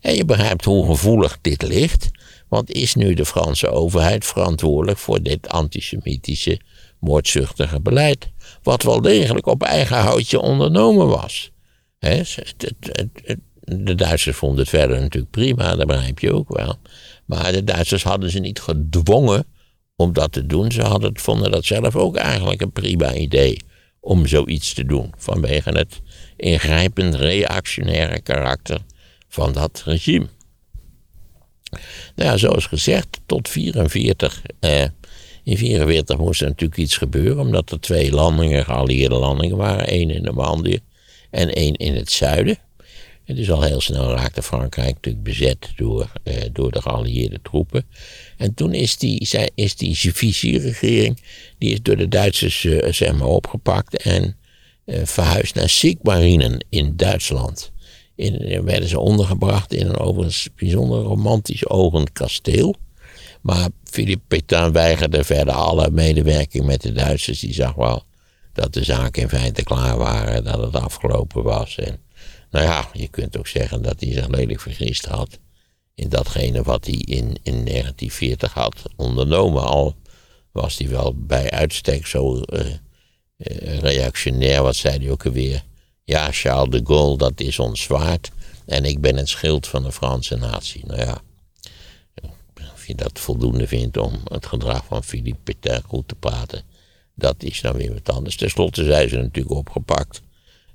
En 0.00 0.14
je 0.14 0.24
begrijpt 0.24 0.64
hoe 0.64 0.86
gevoelig 0.86 1.38
dit 1.40 1.62
ligt, 1.62 2.10
want 2.48 2.70
is 2.70 2.94
nu 2.94 3.14
de 3.14 3.24
Franse 3.24 3.70
overheid 3.70 4.24
verantwoordelijk 4.24 4.98
voor 4.98 5.22
dit 5.22 5.48
antisemitische, 5.48 6.60
moordzuchtige 7.00 7.80
beleid, 7.80 8.30
wat 8.62 8.82
wel 8.82 9.00
degelijk 9.00 9.46
op 9.46 9.62
eigen 9.62 9.98
houtje 9.98 10.40
ondernomen 10.40 11.08
was. 11.08 11.50
de 13.60 13.94
Duitsers 13.94 14.36
vonden 14.36 14.58
het 14.58 14.68
verder 14.68 15.00
natuurlijk 15.00 15.32
prima, 15.32 15.76
dat 15.76 15.86
begrijp 15.86 16.18
je 16.18 16.32
ook 16.32 16.56
wel. 16.56 16.76
Maar 17.26 17.52
de 17.52 17.64
Duitsers 17.64 18.02
hadden 18.02 18.30
ze 18.30 18.38
niet 18.38 18.60
gedwongen 18.60 19.46
om 19.96 20.12
dat 20.12 20.32
te 20.32 20.46
doen. 20.46 20.72
Ze 20.72 20.82
hadden, 20.82 21.18
vonden 21.18 21.50
dat 21.50 21.64
zelf 21.64 21.96
ook 21.96 22.16
eigenlijk 22.16 22.60
een 22.60 22.72
prima 22.72 23.14
idee 23.14 23.60
om 24.00 24.26
zoiets 24.26 24.74
te 24.74 24.84
doen. 24.84 25.12
Vanwege 25.16 25.70
het 25.70 26.00
ingrijpend 26.40 27.14
reactionaire 27.14 28.20
karakter 28.20 28.80
van 29.28 29.52
dat 29.52 29.82
regime. 29.84 30.26
Nou 32.14 32.38
zoals 32.38 32.66
gezegd, 32.66 33.20
tot 33.26 33.48
44. 33.48 34.42
Eh, 34.60 34.84
in 35.44 35.56
44 35.56 36.18
moest 36.18 36.40
er 36.40 36.48
natuurlijk 36.48 36.80
iets 36.80 36.96
gebeuren, 36.96 37.38
omdat 37.38 37.70
er 37.70 37.80
twee 37.80 38.12
landingen, 38.12 38.64
geallieerde 38.64 39.14
landingen 39.14 39.56
waren. 39.56 39.86
één 39.86 40.10
in 40.10 40.16
de 40.16 40.20
Normandië 40.20 40.78
en 41.30 41.52
één 41.52 41.74
in 41.74 41.94
het 41.94 42.10
zuiden. 42.10 42.58
En 43.24 43.36
dus 43.36 43.50
al 43.50 43.62
heel 43.62 43.80
snel 43.80 44.10
raakte 44.10 44.42
Frankrijk 44.42 44.94
natuurlijk 44.94 45.24
bezet 45.24 45.72
door, 45.76 46.12
eh, 46.22 46.34
door 46.52 46.72
de 46.72 46.82
geallieerde 46.82 47.38
troepen. 47.42 47.86
En 48.36 48.54
toen 48.54 48.74
is 48.74 48.98
die, 48.98 49.28
is 49.54 49.76
die 49.76 49.96
Vichy-regering, 49.96 51.22
die 51.58 51.72
is 51.72 51.82
door 51.82 51.96
de 51.96 52.08
Duitsers 52.08 52.64
uh, 52.64 52.92
zeg 52.92 53.12
maar 53.12 53.28
opgepakt 53.28 53.96
en 53.96 54.36
verhuisd 55.04 55.54
naar 55.54 55.68
Sigmarinen 55.68 56.64
in 56.68 56.96
Duitsland. 56.96 57.72
In, 58.14 58.64
werden 58.64 58.88
ze 58.88 58.98
ondergebracht 58.98 59.72
in 59.72 59.86
een 59.86 59.98
overigens 59.98 60.48
bijzonder 60.56 61.02
romantisch 61.02 61.68
ogend 61.68 62.12
kasteel. 62.12 62.74
Maar 63.40 63.68
Philippe 63.84 64.24
Pétain 64.28 64.72
weigerde 64.72 65.24
verder 65.24 65.54
alle 65.54 65.90
medewerking 65.90 66.64
met 66.64 66.82
de 66.82 66.92
Duitsers. 66.92 67.40
Die 67.40 67.54
zag 67.54 67.74
wel 67.74 68.02
dat 68.52 68.72
de 68.72 68.84
zaken 68.84 69.22
in 69.22 69.28
feite 69.28 69.62
klaar 69.62 69.98
waren, 69.98 70.44
dat 70.44 70.62
het 70.62 70.74
afgelopen 70.74 71.42
was. 71.42 71.76
En 71.76 71.98
nou 72.50 72.64
ja, 72.64 72.88
je 72.92 73.08
kunt 73.08 73.38
ook 73.38 73.46
zeggen 73.46 73.82
dat 73.82 74.00
hij 74.00 74.12
zich 74.12 74.28
lelijk 74.28 74.60
vergist 74.60 75.04
had 75.04 75.38
in 75.94 76.08
datgene 76.08 76.62
wat 76.62 76.84
hij 76.84 76.94
in, 76.94 77.38
in 77.42 77.64
1940 77.64 78.52
had 78.52 78.82
ondernomen. 78.96 79.62
Al 79.62 79.94
was 80.52 80.78
hij 80.78 80.88
wel 80.88 81.14
bij 81.16 81.50
uitstek 81.50 82.06
zo 82.06 82.36
uh, 82.36 82.60
reactionair, 83.80 84.62
wat 84.62 84.76
zei 84.76 84.98
hij 84.98 85.10
ook 85.10 85.26
alweer. 85.26 85.64
Ja, 86.04 86.32
Charles 86.32 86.70
de 86.70 86.80
Gaulle, 86.86 87.16
dat 87.16 87.40
is 87.40 87.58
ons 87.58 87.82
zwaard. 87.82 88.30
En 88.66 88.84
ik 88.84 89.00
ben 89.00 89.16
het 89.16 89.28
schild 89.28 89.66
van 89.66 89.82
de 89.82 89.92
Franse 89.92 90.36
natie. 90.36 90.86
Nou 90.86 91.00
ja, 91.00 91.20
of 92.72 92.86
je 92.86 92.94
dat 92.94 93.18
voldoende 93.18 93.66
vindt 93.66 93.96
om 93.96 94.20
het 94.24 94.46
gedrag 94.46 94.84
van 94.84 95.04
Philippe 95.04 95.40
Pétain 95.42 95.82
goed 95.82 96.08
te 96.08 96.14
praten, 96.14 96.62
dat 97.14 97.42
is 97.42 97.60
dan 97.60 97.76
weer 97.76 97.92
wat 97.92 98.14
anders. 98.14 98.36
Ten 98.36 98.50
slotte 98.50 98.84
zijn 98.84 99.08
ze 99.08 99.16
natuurlijk 99.16 99.54
opgepakt. 99.54 100.20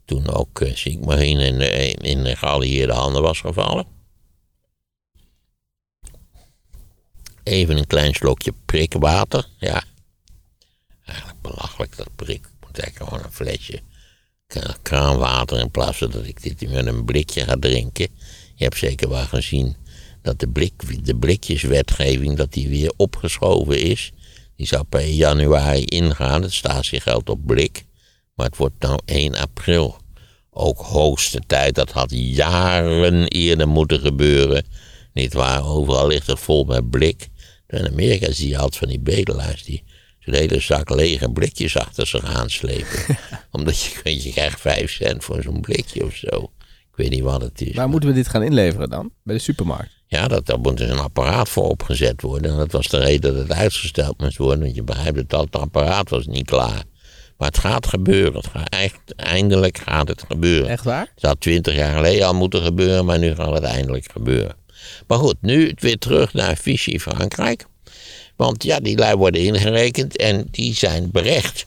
Toen 0.06 0.30
ook 0.30 0.60
uh, 0.60 0.86
in, 0.86 1.40
in, 1.40 2.02
in 2.02 2.38
geallieerde 2.38 2.94
handen 2.94 3.22
was 3.22 3.40
gevallen. 3.40 3.86
Even 7.44 7.78
een 7.78 7.88
klein 7.88 8.14
slokje 8.14 8.54
prikwater. 8.66 9.48
Ja, 9.58 9.84
eigenlijk 11.06 11.42
belachelijk 11.42 11.98
dat 11.98 12.10
prik. 12.16 12.48
Eigenlijk 12.80 13.10
gewoon 13.10 13.24
een 13.24 13.34
flesje 13.34 13.82
kraanwater 14.82 15.60
in 15.60 15.72
plaats 15.72 15.98
van 15.98 16.12
dat 16.12 16.26
ik 16.26 16.42
dit 16.44 16.70
met 16.72 16.86
een 16.86 17.06
blikje 17.06 17.44
ga 17.44 17.56
drinken. 17.60 18.08
Je 18.56 18.64
hebt 18.64 18.78
zeker 18.78 19.10
wel 19.10 19.26
gezien 19.26 19.76
dat 20.22 20.40
de, 20.40 20.48
blik, 20.48 21.06
de 21.06 21.16
blikjeswetgeving 21.16 22.38
dat 22.38 22.54
die 22.54 22.70
weer 22.70 22.94
opgeschoven 22.98 23.82
is. 23.82 24.12
Die 24.56 24.68
zou 24.68 24.84
per 24.84 25.08
januari 25.08 25.86
ingaan. 25.86 26.42
Het 26.42 26.54
statiegeld 26.54 27.30
op 27.30 27.46
blik. 27.46 27.86
Maar 28.36 28.46
het 28.46 28.58
wordt 28.58 28.80
nou 28.80 29.00
1 29.06 29.36
april. 29.36 29.98
Ook 30.50 30.80
hoogste 30.80 31.42
tijd. 31.48 31.76
Dat 31.76 31.92
had 31.92 32.10
jaren 32.12 33.28
eerder 33.28 33.68
moeten 33.68 34.00
gebeuren. 34.00 34.66
Niet 35.14 35.34
waar? 35.34 35.66
Overal 35.66 36.08
ligt 36.08 36.28
het 36.28 36.40
vol 36.40 36.64
met 36.64 36.90
blik. 36.90 37.28
In 37.68 37.88
Amerika 37.88 38.32
zie 38.32 38.48
je 38.48 38.58
altijd 38.58 38.78
van 38.78 38.88
die 38.88 39.00
bedelaars 39.00 39.64
die 39.64 39.84
zo'n 40.26 40.34
hele 40.34 40.60
zak 40.60 40.90
lege 40.90 41.30
blikjes 41.30 41.78
achter 41.78 42.08
zich 42.08 42.24
aanslepen. 42.24 43.18
Omdat 43.52 43.82
je, 43.82 44.24
je 44.24 44.32
krijgt 44.32 44.62
vijf 44.62 44.92
cent 44.92 45.24
voor 45.24 45.42
zo'n 45.42 45.62
blikje 45.62 46.06
of 46.06 46.16
zo. 46.16 46.52
Ik 46.92 46.96
weet 46.96 47.10
niet 47.10 47.24
wat 47.24 47.42
het 47.42 47.62
is. 47.62 47.76
Waar 47.76 47.90
moeten 47.90 48.10
we 48.10 48.16
dit 48.16 48.28
gaan 48.28 48.44
inleveren 48.44 48.90
dan? 48.90 49.12
Bij 49.24 49.36
de 49.36 49.42
supermarkt? 49.42 49.92
Ja, 50.08 50.28
dat, 50.28 50.46
daar 50.46 50.60
moet 50.60 50.78
dus 50.78 50.90
een 50.90 51.00
apparaat 51.00 51.50
voor 51.50 51.70
opgezet 51.70 52.22
worden. 52.22 52.52
En 52.52 52.58
dat 52.58 52.72
was 52.72 52.88
de 52.88 52.98
reden 52.98 53.34
dat 53.34 53.48
het 53.48 53.58
uitgesteld 53.58 54.20
moest 54.20 54.38
worden. 54.38 54.60
Want 54.60 54.76
je 54.76 54.84
begrijpt 54.84 55.18
het 55.18 55.34
al, 55.34 55.44
het 55.44 55.56
apparaat 55.56 56.10
was 56.10 56.26
niet 56.26 56.46
klaar. 56.46 56.84
Maar 57.38 57.48
het 57.48 57.58
gaat 57.58 57.88
gebeuren. 57.88 58.34
Het 58.34 58.48
gaat, 58.48 58.92
eindelijk 59.16 59.78
gaat 59.78 60.08
het 60.08 60.24
gebeuren. 60.28 60.70
Echt 60.70 60.84
waar? 60.84 61.12
Het 61.16 61.24
had 61.24 61.42
twintig 61.42 61.76
jaar 61.76 61.96
geleden 61.96 62.28
al 62.28 62.34
moeten 62.34 62.62
gebeuren, 62.62 63.06
maar 63.06 63.20
nu 63.20 63.36
gaat 63.36 63.54
het 63.54 63.64
eindelijk 63.64 64.12
gebeuren. 64.12 64.56
Maar 65.08 65.18
goed, 65.18 65.36
nu 65.42 65.72
weer 65.76 65.98
terug 65.98 66.34
naar 66.34 66.58
Vichy 66.58 67.00
Frankrijk. 67.00 67.66
Want 68.36 68.64
ja, 68.64 68.80
die 68.80 68.98
lui 68.98 69.16
worden 69.16 69.42
ingerekend 69.42 70.18
en 70.18 70.48
die 70.52 70.74
zijn 70.74 71.12
berecht. 71.12 71.66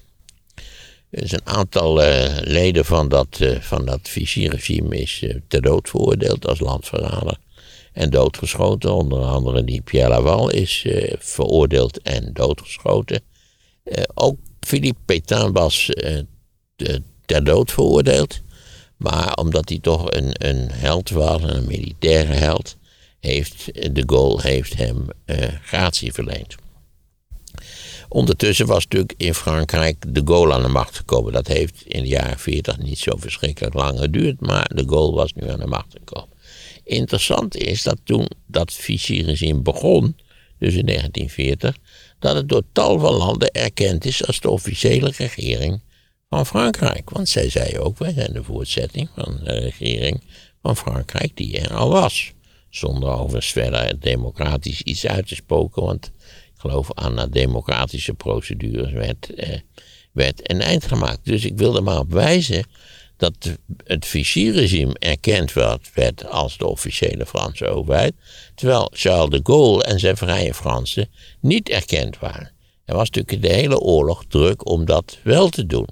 Dus 1.11 1.33
een 1.33 1.47
aantal 1.47 2.03
uh, 2.05 2.37
leden 2.41 2.85
van 2.85 3.09
dat, 3.09 3.39
uh, 3.41 3.61
van 3.61 3.85
dat 3.85 4.01
Vichy-regime 4.03 4.97
is 4.97 5.21
uh, 5.23 5.35
ter 5.49 5.63
dood 5.63 5.89
veroordeeld 5.89 6.47
als 6.47 6.61
landverrader. 6.61 7.39
En 7.93 8.11
doodgeschoten. 8.11 8.93
Onder 8.93 9.23
andere 9.25 9.65
die 9.65 9.81
Pierre 9.81 10.09
Laval 10.09 10.51
is 10.51 10.87
veroordeeld 11.19 12.03
en 12.03 12.31
doodgeschoten. 12.33 13.21
ook 14.15 14.37
Philippe 14.61 15.01
Pétain 15.05 15.53
was 15.53 15.91
ter 17.27 17.45
dood 17.45 17.73
veroordeeld. 17.73 18.41
Maar 18.97 19.35
omdat 19.35 19.69
hij 19.69 19.79
toch 19.79 20.11
een, 20.11 20.47
een 20.47 20.71
held 20.71 21.11
was, 21.11 21.43
een 21.43 21.67
militaire 21.67 22.33
held, 22.33 22.77
heeft 23.21 23.65
de 23.95 24.03
Gaulle 24.07 24.43
heeft 24.43 24.75
hem 24.75 25.07
uh, 25.27 25.37
gratie 25.63 26.13
verleend. 26.13 26.55
Ondertussen 28.09 28.67
was 28.67 28.83
natuurlijk 28.83 29.15
in 29.17 29.35
Frankrijk 29.35 30.15
de 30.15 30.23
Gaulle 30.25 30.55
aan 30.55 30.63
de 30.63 30.69
macht 30.69 30.97
gekomen. 30.97 31.33
Dat 31.33 31.47
heeft 31.47 31.83
in 31.87 32.03
de 32.03 32.09
jaren 32.09 32.39
40 32.39 32.79
niet 32.79 32.99
zo 32.99 33.17
verschrikkelijk 33.17 33.75
lang 33.75 33.99
geduurd, 33.99 34.41
maar 34.41 34.71
de 34.75 34.85
Gaulle 34.89 35.17
was 35.17 35.33
nu 35.33 35.51
aan 35.51 35.59
de 35.59 35.67
macht 35.67 35.93
gekomen. 35.93 36.37
Interessant 36.85 37.57
is 37.57 37.83
dat 37.83 37.99
toen 38.05 38.29
dat 38.47 38.73
Vichy-regime 38.73 39.61
begon, 39.61 40.17
dus 40.59 40.75
in 40.75 40.87
1940, 40.87 41.77
dat 42.19 42.35
het 42.35 42.49
door 42.49 42.63
tal 42.73 42.99
van 42.99 43.15
landen 43.15 43.51
erkend 43.51 44.05
is 44.05 44.27
als 44.27 44.41
de 44.41 44.51
officiële 44.51 45.13
regering 45.17 45.81
van 46.29 46.47
Frankrijk. 46.47 47.11
Want 47.11 47.29
zij 47.29 47.51
zei 47.51 47.79
ook, 47.79 47.99
wij 47.99 48.13
zijn 48.13 48.33
de 48.33 48.45
voortzetting 48.45 49.09
van 49.15 49.41
de 49.45 49.59
regering 49.59 50.23
van 50.63 50.77
Frankrijk 50.77 51.37
die 51.37 51.59
er 51.59 51.75
al 51.75 51.91
was. 51.91 52.33
Zonder 52.71 53.11
overigens 53.11 53.53
verder 53.53 54.01
democratisch 54.01 54.83
iets 54.83 55.07
uit 55.07 55.29
te 55.29 55.35
spoken, 55.35 55.83
want 55.83 56.07
ik 56.55 56.61
geloof 56.61 56.95
aan 56.95 57.17
de 57.17 57.29
democratische 57.29 58.15
procedures 58.15 58.93
werd, 58.93 59.35
eh, 59.35 59.59
werd 60.13 60.51
een 60.51 60.61
eind 60.61 60.85
gemaakt. 60.85 61.25
Dus 61.25 61.45
ik 61.45 61.57
wilde 61.57 61.81
maar 61.81 61.99
op 61.99 62.13
wijzen 62.13 62.65
dat 63.17 63.59
het 63.85 64.07
Vichy-regime 64.07 64.97
erkend 64.99 65.53
werd, 65.53 65.91
werd 65.95 66.31
als 66.31 66.59
de 66.59 66.67
officiële 66.67 67.27
Franse 67.27 67.67
overheid, 67.67 68.15
terwijl 68.55 68.91
Charles 68.95 69.31
de 69.31 69.41
Gaulle 69.43 69.85
en 69.85 70.01
zijn 70.01 70.17
vrije 70.17 70.55
Fransen 70.55 71.09
niet 71.41 71.69
erkend 71.69 72.19
waren. 72.19 72.53
Er 72.85 72.95
was 72.95 73.11
natuurlijk 73.11 73.43
de 73.43 73.55
hele 73.55 73.79
oorlog 73.79 74.25
druk 74.29 74.69
om 74.69 74.85
dat 74.85 75.19
wel 75.23 75.49
te 75.49 75.67
doen. 75.67 75.89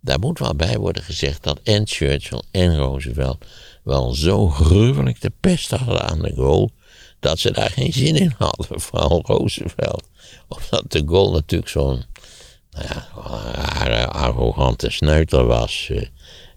Daar 0.00 0.18
moet 0.18 0.38
wel 0.38 0.56
bij 0.56 0.78
worden 0.78 1.02
gezegd 1.02 1.42
dat 1.42 1.60
en 1.62 1.86
Churchill 1.86 2.42
en 2.50 2.76
Roosevelt 2.76 3.44
wel 3.86 4.14
zo 4.14 4.48
gruwelijk 4.48 5.20
de 5.20 5.32
pest 5.40 5.70
hadden 5.70 6.02
aan 6.02 6.22
de 6.22 6.32
Gaulle, 6.34 6.70
dat 7.20 7.38
ze 7.38 7.50
daar 7.50 7.70
geen 7.70 7.92
zin 7.92 8.16
in 8.16 8.34
hadden, 8.38 8.80
vooral 8.80 9.22
Roosevelt. 9.26 10.08
Omdat 10.48 10.84
de 10.92 11.02
Gaulle 11.06 11.32
natuurlijk 11.32 11.70
zo'n 11.70 12.04
nou 12.70 12.86
ja, 12.88 13.08
rare, 13.52 14.06
arrogante 14.06 14.90
sneuter 14.90 15.46
was. 15.46 15.88
Eh, 15.90 16.02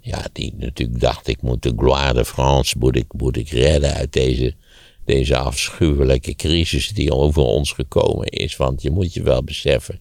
ja, 0.02 0.26
die 0.34 0.54
natuurlijk 0.58 1.00
dacht, 1.00 1.28
ik 1.28 1.42
moet 1.42 1.64
de 1.64 1.74
gloire 1.78 2.14
de 2.14 2.26
France, 2.26 2.76
moet 2.80 2.96
ik, 2.96 3.14
moet 3.14 3.38
ik 3.38 3.50
redden 3.50 3.94
uit 3.94 4.14
deze, 4.14 4.56
deze 5.06 5.38
afschuwelijke 5.38 6.36
crisis 6.36 6.90
die 6.90 7.14
over 7.14 7.42
ons 7.42 7.72
gekomen 7.72 8.28
is. 8.28 8.58
Want 8.58 8.82
je 8.82 8.92
moet 8.92 9.14
je 9.14 9.24
wel 9.24 9.44
beseffen 9.44 10.00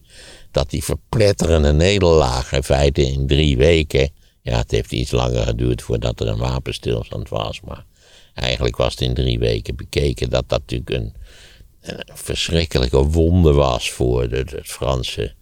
dat 0.51 0.69
die 0.69 0.83
verpletterende 0.83 1.73
nederlaag 1.73 2.51
in 2.51 2.63
feite 2.63 3.01
in 3.01 3.27
drie 3.27 3.57
weken. 3.57 4.11
Ja, 4.49 4.57
het 4.57 4.71
heeft 4.71 4.91
iets 4.91 5.11
langer 5.11 5.43
geduurd 5.43 5.81
voordat 5.81 6.19
er 6.19 6.27
een 6.27 6.37
wapenstilstand 6.37 7.29
was. 7.29 7.61
Maar 7.61 7.85
eigenlijk 8.33 8.77
was 8.77 8.91
het 8.91 9.01
in 9.01 9.13
drie 9.13 9.39
weken 9.39 9.75
bekeken 9.75 10.29
dat 10.29 10.49
dat 10.49 10.59
natuurlijk 10.59 10.89
een, 10.89 11.13
een 11.81 12.03
verschrikkelijke 12.13 13.03
wonde 13.03 13.53
was 13.53 13.91
voor 13.91 14.29
de, 14.29 14.35
het 14.35 14.67
Franse, 14.67 15.33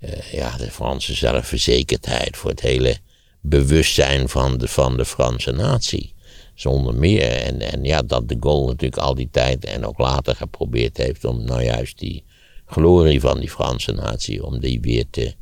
uh, 0.00 0.32
ja, 0.32 0.56
de 0.56 0.70
Franse 0.70 1.14
zelfverzekerdheid. 1.14 2.36
Voor 2.36 2.50
het 2.50 2.60
hele 2.60 2.96
bewustzijn 3.40 4.28
van 4.28 4.58
de, 4.58 4.68
van 4.68 4.96
de 4.96 5.04
Franse 5.04 5.50
natie. 5.50 6.14
Zonder 6.54 6.94
meer. 6.94 7.30
En, 7.30 7.60
en 7.60 7.84
ja, 7.84 8.02
dat 8.02 8.28
de 8.28 8.36
Gaulle 8.40 8.66
natuurlijk 8.66 9.02
al 9.02 9.14
die 9.14 9.28
tijd 9.30 9.64
en 9.64 9.86
ook 9.86 9.98
later 9.98 10.36
geprobeerd 10.36 10.96
heeft 10.96 11.24
om 11.24 11.44
nou 11.44 11.62
juist 11.62 11.98
die 11.98 12.24
glorie 12.66 13.20
van 13.20 13.40
die 13.40 13.50
Franse 13.50 13.92
natie, 13.92 14.44
om 14.44 14.60
die 14.60 14.80
weer 14.80 15.04
te 15.10 15.34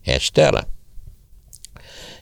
herstellen. 0.00 0.77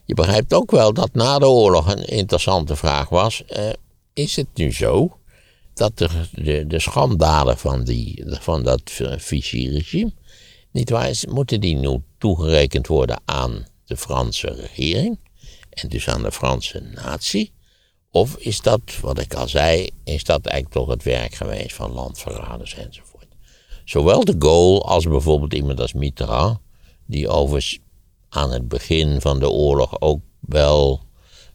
Je 0.06 0.14
begrijpt 0.14 0.54
ook 0.54 0.70
wel 0.70 0.92
dat 0.92 1.14
na 1.14 1.38
de 1.38 1.48
oorlog 1.48 1.92
een 1.92 2.04
interessante 2.06 2.76
vraag 2.76 3.08
was: 3.08 3.44
eh, 3.44 3.70
is 4.12 4.36
het 4.36 4.46
nu 4.54 4.72
zo 4.72 5.18
dat 5.74 5.98
de, 5.98 6.08
de, 6.32 6.66
de 6.66 6.78
schandalen 6.78 7.58
van, 7.58 7.84
die, 7.84 8.24
van 8.26 8.62
dat 8.62 8.80
Vichy-regime, 9.16 10.12
niet 10.70 10.90
waar 10.90 11.08
is, 11.08 11.26
moeten 11.26 11.60
die 11.60 11.76
nu 11.76 12.02
toegerekend 12.18 12.86
worden 12.86 13.20
aan 13.24 13.66
de 13.84 13.96
Franse 13.96 14.48
regering 14.48 15.18
en 15.70 15.88
dus 15.88 16.08
aan 16.08 16.22
de 16.22 16.32
Franse 16.32 16.80
natie? 16.80 17.52
Of 18.10 18.36
is 18.36 18.60
dat, 18.60 18.80
wat 19.00 19.18
ik 19.18 19.34
al 19.34 19.48
zei, 19.48 19.90
is 20.04 20.24
dat 20.24 20.46
eigenlijk 20.46 20.74
toch 20.74 20.94
het 20.94 21.02
werk 21.02 21.34
geweest 21.34 21.74
van 21.74 21.92
landverraders 21.92 22.74
enzovoort? 22.74 23.26
Zowel 23.84 24.24
de 24.24 24.36
Gaulle 24.38 24.80
als 24.80 25.04
bijvoorbeeld 25.04 25.54
iemand 25.54 25.80
als 25.80 25.92
Mitterrand, 25.92 26.58
die 27.06 27.28
overigens 27.28 27.78
aan 28.28 28.52
het 28.52 28.68
begin 28.68 29.20
van 29.20 29.38
de 29.38 29.50
oorlog 29.50 30.00
ook 30.00 30.20
wel 30.40 31.04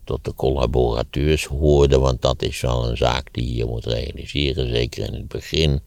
tot 0.04 0.26
de 0.26 0.34
collaborateurs 0.34 1.46
hoorde, 1.46 2.00
want 2.00 2.22
dat 2.22 2.42
is 2.42 2.62
wel 2.62 2.90
een 2.90 2.98
zaak 2.98 3.34
die 3.34 3.56
je 3.56 3.66
moet 3.66 3.86
realiseren. 3.86 4.68
Zeker 4.68 5.06
in 5.06 5.14
het 5.14 5.28
begin 5.28 5.82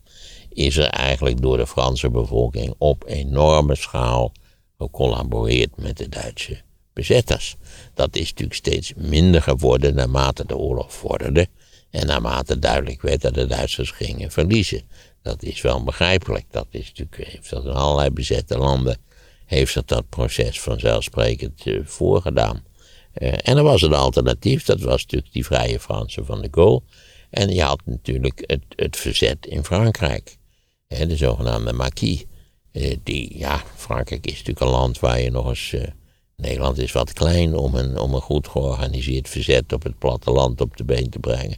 is 0.49 0.77
er 0.77 0.89
eigenlijk 0.89 1.41
door 1.41 1.57
de 1.57 1.67
Franse 1.67 2.11
bevolking 2.11 2.75
op 2.79 3.05
enorme 3.07 3.75
schaal 3.75 4.33
gecollaboreerd 4.79 5.77
met 5.77 5.97
de 5.97 6.09
Duitse 6.09 6.61
bezetters. 6.93 7.57
Dat 7.95 8.17
is 8.17 8.29
natuurlijk 8.29 8.55
steeds 8.55 8.93
minder 8.97 9.43
geworden 9.43 9.95
naarmate 9.95 10.47
de 10.47 10.57
oorlog 10.57 10.93
vorderde 10.93 11.49
en 11.91 12.07
naarmate 12.07 12.59
duidelijk 12.59 13.03
werd 13.03 13.21
dat 13.21 13.35
de 13.35 13.47
Duitsers 13.47 13.91
gingen 13.91 14.31
verliezen. 14.31 14.83
Dat 15.23 15.43
is 15.43 15.61
wel 15.61 15.85
begrijpelijk. 15.85 16.45
Dat 16.51 16.67
is 16.71 16.87
natuurlijk, 16.87 17.31
heeft 17.31 17.51
dat 17.51 17.65
in 17.65 17.71
allerlei 17.71 18.11
bezette 18.11 18.59
landen 18.59 18.99
heeft 19.55 19.75
dat, 19.75 19.89
dat 19.89 20.09
proces 20.09 20.61
vanzelfsprekend 20.61 21.67
uh, 21.67 21.81
voorgedaan. 21.85 22.65
Uh, 23.15 23.33
en 23.43 23.57
er 23.57 23.63
was 23.63 23.83
een 23.83 23.95
alternatief, 23.95 24.65
dat 24.65 24.81
was 24.81 25.03
natuurlijk 25.03 25.33
die 25.33 25.45
vrije 25.45 25.81
Fransen 25.81 26.27
van 26.27 26.43
de 26.43 26.49
Gaulle. 26.51 26.83
En 27.31 27.49
je 27.49 27.63
had 27.63 27.81
natuurlijk 27.85 28.45
het, 28.47 28.63
het 28.69 28.97
verzet 28.97 29.47
in 29.47 29.65
Frankrijk, 29.65 30.37
de 30.87 31.17
zogenaamde 31.17 31.73
Maquis. 31.73 32.25
Uh, 32.73 32.97
die, 33.03 33.39
ja, 33.39 33.63
Frankrijk 33.77 34.27
is 34.27 34.33
natuurlijk 34.33 34.61
een 34.61 34.69
land 34.69 35.01
waar 35.01 35.21
je 35.21 35.31
nog 35.31 35.49
eens 35.49 35.75
Nederland 36.37 36.79
is 36.79 36.93
wat 36.93 37.13
klein 37.13 37.57
om 37.57 37.75
een, 37.75 37.99
om 37.99 38.15
een 38.15 38.21
goed 38.21 38.49
georganiseerd 38.49 39.29
verzet 39.29 39.73
op 39.73 39.83
het 39.83 39.99
platteland 39.99 40.61
op 40.61 40.77
de 40.77 40.85
been 40.85 41.11
te 41.11 41.19
brengen. 41.19 41.57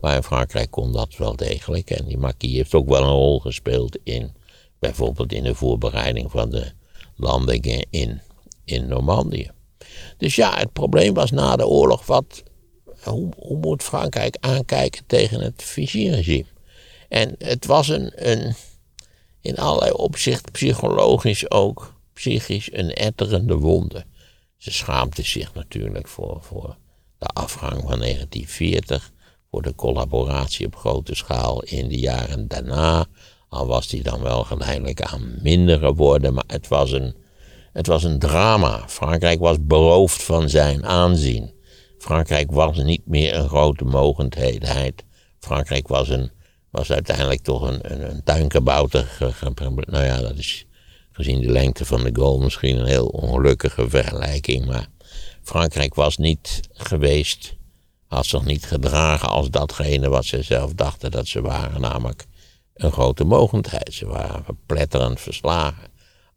Maar 0.00 0.16
in 0.16 0.22
Frankrijk 0.22 0.70
kon 0.70 0.92
dat 0.92 1.16
wel 1.16 1.36
degelijk. 1.36 1.90
En 1.90 2.06
die 2.06 2.18
Marquis 2.18 2.52
heeft 2.52 2.74
ook 2.74 2.88
wel 2.88 3.02
een 3.02 3.08
rol 3.08 3.40
gespeeld 3.40 3.98
in, 4.02 4.32
bijvoorbeeld 4.78 5.32
in 5.32 5.42
de 5.42 5.54
voorbereiding 5.54 6.30
van 6.30 6.50
de 6.50 6.72
landingen 7.16 7.86
in, 7.90 8.20
in 8.64 8.88
Normandië. 8.88 9.50
Dus 10.16 10.34
ja, 10.34 10.58
het 10.58 10.72
probleem 10.72 11.14
was 11.14 11.30
na 11.30 11.56
de 11.56 11.66
oorlog 11.66 12.06
wat, 12.06 12.42
hoe, 13.02 13.28
moet 13.60 13.82
Frankrijk 13.82 14.36
aankijken 14.40 15.06
tegen 15.06 15.40
het 15.40 15.62
Vichy-regime? 15.62 16.46
En 17.08 17.34
het 17.38 17.66
was 17.66 17.88
een, 17.88 18.30
een, 18.30 18.54
in 19.40 19.56
allerlei 19.56 19.92
opzichten 19.92 20.52
psychologisch 20.52 21.50
ook, 21.50 21.94
psychisch 22.12 22.72
een 22.72 22.92
etterende 22.92 23.56
wonde. 23.56 24.04
Ze 24.56 24.72
schaamde 24.72 25.22
zich 25.22 25.54
natuurlijk 25.54 26.08
voor, 26.08 26.38
voor 26.42 26.76
de 27.18 27.26
afgang 27.26 27.80
van 27.80 27.98
1940, 27.98 29.12
voor 29.50 29.62
de 29.62 29.74
collaboratie 29.74 30.66
op 30.66 30.76
grote 30.76 31.14
schaal 31.14 31.62
in 31.62 31.88
de 31.88 31.98
jaren 31.98 32.48
daarna. 32.48 33.06
Al 33.48 33.66
was 33.66 33.88
die 33.88 34.02
dan 34.02 34.22
wel 34.22 34.44
geleidelijk 34.44 35.02
aan 35.02 35.38
minder 35.42 35.78
geworden, 35.78 36.34
maar 36.34 36.44
het 36.46 36.68
was 36.68 36.92
een, 36.92 37.16
het 37.72 37.86
was 37.86 38.04
een 38.04 38.18
drama. 38.18 38.88
Frankrijk 38.88 39.40
was 39.40 39.56
beroofd 39.60 40.22
van 40.22 40.48
zijn 40.48 40.84
aanzien. 40.84 41.54
Frankrijk 41.98 42.50
was 42.50 42.76
niet 42.76 43.06
meer 43.06 43.34
een 43.34 43.48
grote 43.48 43.84
mogendheid. 43.84 45.04
Frankrijk 45.38 45.88
was, 45.88 46.08
een, 46.08 46.30
was 46.70 46.92
uiteindelijk 46.92 47.42
toch 47.42 47.62
een, 47.62 47.92
een, 47.92 48.24
een. 48.24 49.84
Nou 49.86 50.04
ja, 50.04 50.20
dat 50.20 50.36
is 50.36 50.66
gezien 51.12 51.40
de 51.40 51.50
lengte 51.52 51.84
van 51.84 52.02
de 52.02 52.10
goal 52.12 52.38
misschien 52.38 52.78
een 52.78 52.86
heel 52.86 53.06
ongelukkige 53.06 53.88
vergelijking. 53.88 54.66
Maar 54.66 54.88
Frankrijk 55.42 55.94
was 55.94 56.16
niet 56.16 56.60
geweest, 56.72 57.54
had 58.06 58.26
zich 58.26 58.44
niet 58.44 58.64
gedragen 58.64 59.28
als 59.28 59.50
datgene 59.50 60.08
wat 60.08 60.24
ze 60.24 60.42
zelf 60.42 60.72
dachten 60.72 61.10
dat 61.10 61.26
ze 61.26 61.40
waren, 61.40 61.80
namelijk 61.80 62.26
een 62.76 62.92
grote 62.92 63.24
mogendheid. 63.24 63.94
Ze 63.94 64.06
waren 64.06 64.44
verpletterend 64.44 65.20
verslagen. 65.20 65.88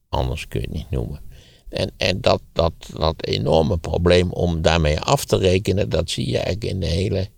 Anders 0.09 0.47
kun 0.47 0.59
je 0.59 0.65
het 0.65 0.75
niet 0.75 0.89
noemen. 0.89 1.21
En, 1.69 1.91
en 1.97 2.21
dat, 2.21 2.41
dat, 2.53 2.73
dat 2.97 3.25
enorme 3.25 3.77
probleem 3.77 4.31
om 4.31 4.61
daarmee 4.61 4.99
af 4.99 5.25
te 5.25 5.37
rekenen, 5.37 5.89
dat 5.89 6.09
zie 6.09 6.27
je 6.29 6.37
eigenlijk 6.37 6.73
in 6.73 6.79
de 6.79 6.85
hele 6.85 7.29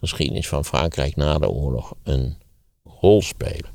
geschiedenis 0.00 0.48
van 0.48 0.64
Frankrijk 0.64 1.16
na 1.16 1.38
de 1.38 1.50
oorlog 1.50 1.94
een 2.02 2.36
rol 2.84 3.22
spelen. 3.22 3.70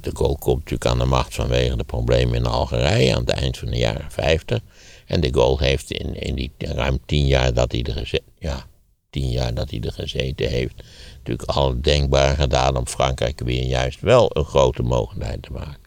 De 0.00 0.10
Gaulle 0.12 0.38
komt 0.38 0.56
natuurlijk 0.56 0.86
aan 0.86 0.98
de 0.98 1.04
macht 1.04 1.34
vanwege 1.34 1.76
de 1.76 1.84
problemen 1.84 2.34
in 2.34 2.46
Algerije 2.46 3.14
aan 3.14 3.20
het 3.20 3.30
eind 3.30 3.58
van 3.58 3.70
de 3.70 3.76
jaren 3.76 4.10
50. 4.10 4.60
En 5.06 5.20
de 5.20 5.28
Gaulle 5.32 5.64
heeft 5.64 5.90
in, 5.90 6.14
in 6.14 6.34
die 6.34 6.52
ruim 6.58 6.98
tien 7.06 7.26
jaar 7.26 7.54
dat 7.54 7.72
hij 7.72 7.82
er 7.82 7.92
gezeten, 7.92 8.32
ja, 8.38 8.66
tien 9.10 9.30
jaar 9.30 9.54
dat 9.54 9.70
hij 9.70 9.80
er 9.80 9.92
gezeten 9.92 10.48
heeft, 10.48 10.82
natuurlijk 11.28 11.58
al 11.58 11.80
denkbaar 11.80 12.36
gedaan 12.36 12.76
om 12.76 12.86
Frankrijk 12.86 13.40
weer 13.40 13.62
juist 13.62 14.00
wel 14.00 14.30
een 14.36 14.44
grote 14.44 14.82
mogendheid 14.82 15.42
te 15.42 15.52
maken. 15.52 15.80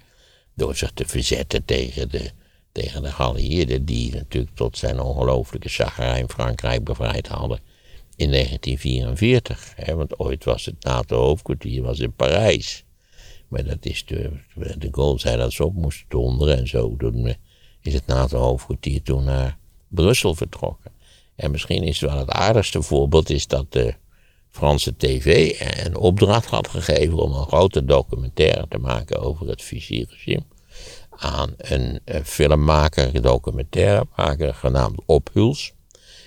Door 0.54 0.76
zich 0.76 0.92
te 0.92 1.08
verzetten 1.08 1.66
tegen 1.66 2.10
de, 2.10 2.32
tegen 2.72 3.04
de 3.04 3.12
geallieerden 3.12 3.86
die 3.86 4.14
natuurlijk 4.14 4.56
tot 4.56 4.78
zijn 4.78 5.00
ongelooflijke 5.00 5.70
chagrijn 5.70 6.30
Frankrijk 6.30 6.84
bevrijd 6.84 7.28
hadden 7.28 7.60
in 8.16 8.32
1944. 8.32 9.74
Hè, 9.76 9.96
want 9.96 10.20
ooit 10.20 10.44
was 10.44 10.66
het 10.66 10.84
NATO-hoofdkwartier 10.84 11.82
was 11.82 12.00
in 12.00 12.14
Parijs. 12.14 12.84
Maar 13.48 13.64
dat 13.64 13.86
is 13.86 14.06
de, 14.06 14.32
de 14.56 14.88
Gaulle 14.92 15.20
zei 15.20 15.38
dat 15.38 15.52
ze 15.52 15.66
op 15.66 15.74
moesten 15.74 16.06
donderen 16.10 16.58
en 16.58 16.68
zo. 16.68 16.96
Toen 16.98 17.36
is 17.82 17.94
het 17.94 18.06
NATO-hoofdkwartier 18.06 19.02
toen 19.02 19.24
naar 19.24 19.58
Brussel 19.88 20.36
vertrokken. 20.36 20.92
En 21.36 21.52
misschien 21.52 21.84
is 21.84 22.00
het 22.00 22.10
wel 22.10 22.20
het 22.20 22.30
aardigste 22.30 22.82
voorbeeld 22.82 23.30
is 23.30 23.48
dat 23.48 23.72
de 23.72 23.96
Franse 24.52 24.98
tv 24.98 25.60
een 25.86 25.98
opdracht 25.98 26.46
had 26.46 26.68
gegeven 26.68 27.18
om 27.18 27.34
een 27.34 27.48
grote 27.48 27.86
documentaire 27.86 28.66
te 28.70 28.78
maken 28.78 29.20
over 29.20 29.48
het 29.48 29.62
Vichy-regime. 29.62 30.44
Aan 31.10 31.54
een, 31.58 32.00
filmmaker, 32.24 33.22
documentairemaker 33.22 34.54
genaamd 34.54 35.02
Ophuls. 35.06 35.74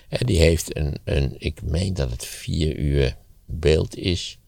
En 0.09 0.27
die 0.27 0.39
heeft 0.39 0.77
een, 0.77 0.99
een, 1.05 1.35
ik 1.39 1.63
meen 1.63 1.95
dat 1.95 2.11
het 2.11 2.25
vier 2.25 2.77
uur 2.77 3.17
beeld 3.47 3.97
is, 3.97 4.39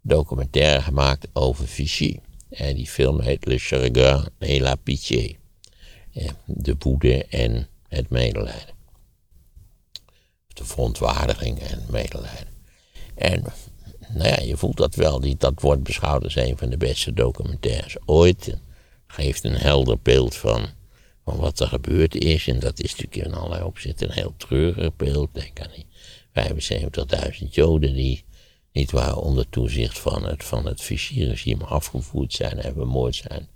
documentaire 0.00 0.82
gemaakt 0.82 1.28
over 1.32 1.68
Vichy. 1.68 2.18
En 2.50 2.74
die 2.74 2.88
film 2.88 3.20
heet 3.20 3.46
Le 3.46 3.58
Chagrin 3.58 4.28
et 4.38 4.60
la 4.60 4.74
Pitié. 4.74 5.36
De 6.46 6.76
woede 6.78 7.24
en 7.24 7.68
het 7.88 8.10
medelijden. 8.10 8.74
De 10.48 10.64
verontwaardiging 10.64 11.58
en 11.58 11.84
medelijden. 11.90 12.51
En 13.14 13.44
nou 14.14 14.28
ja, 14.28 14.40
je 14.40 14.56
voelt 14.56 14.76
dat 14.76 14.94
wel. 14.94 15.20
Die, 15.20 15.36
dat 15.36 15.60
wordt 15.60 15.82
beschouwd 15.82 16.24
als 16.24 16.36
een 16.36 16.58
van 16.58 16.70
de 16.70 16.76
beste 16.76 17.12
documentaires 17.12 17.96
ooit. 18.04 18.56
Geeft 19.06 19.44
een 19.44 19.56
helder 19.56 19.98
beeld 20.02 20.36
van, 20.36 20.66
van 21.24 21.36
wat 21.36 21.60
er 21.60 21.68
gebeurd 21.68 22.14
is. 22.14 22.46
En 22.48 22.58
dat 22.58 22.80
is 22.80 22.90
natuurlijk 22.96 23.26
in 23.26 23.34
allerlei 23.34 23.62
opzichten 23.62 24.08
een 24.08 24.14
heel 24.14 24.34
treurig 24.36 24.96
beeld. 24.96 25.28
Denk 25.32 25.60
aan 25.60 25.70
die 25.74 25.86
75.000 27.42 27.48
Joden 27.50 27.94
die 27.94 28.24
niet 28.72 28.90
waar 28.90 29.16
onder 29.16 29.48
toezicht 29.48 29.98
van 29.98 30.26
het, 30.26 30.44
van 30.44 30.66
het 30.66 30.80
Vichy-regime 30.80 31.64
afgevoerd 31.64 32.32
zijn 32.32 32.58
en 32.58 32.74
vermoord 32.74 33.14
zijn 33.14 33.48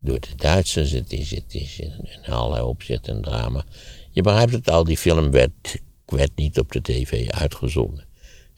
door 0.00 0.20
de 0.20 0.34
Duitsers. 0.36 0.90
Het 0.90 1.12
is, 1.12 1.30
het 1.30 1.54
is 1.54 1.78
in, 1.78 2.24
allerlei 2.26 2.62
opzichten 2.62 3.16
een 3.16 3.22
drama. 3.22 3.64
Je 4.10 4.22
begrijpt 4.22 4.52
het 4.52 4.70
al, 4.70 4.84
die 4.84 4.96
film 4.96 5.30
werd, 5.30 5.80
werd 6.06 6.30
niet 6.34 6.58
op 6.58 6.72
de 6.72 6.80
tv 6.80 7.30
uitgezonden. 7.30 8.04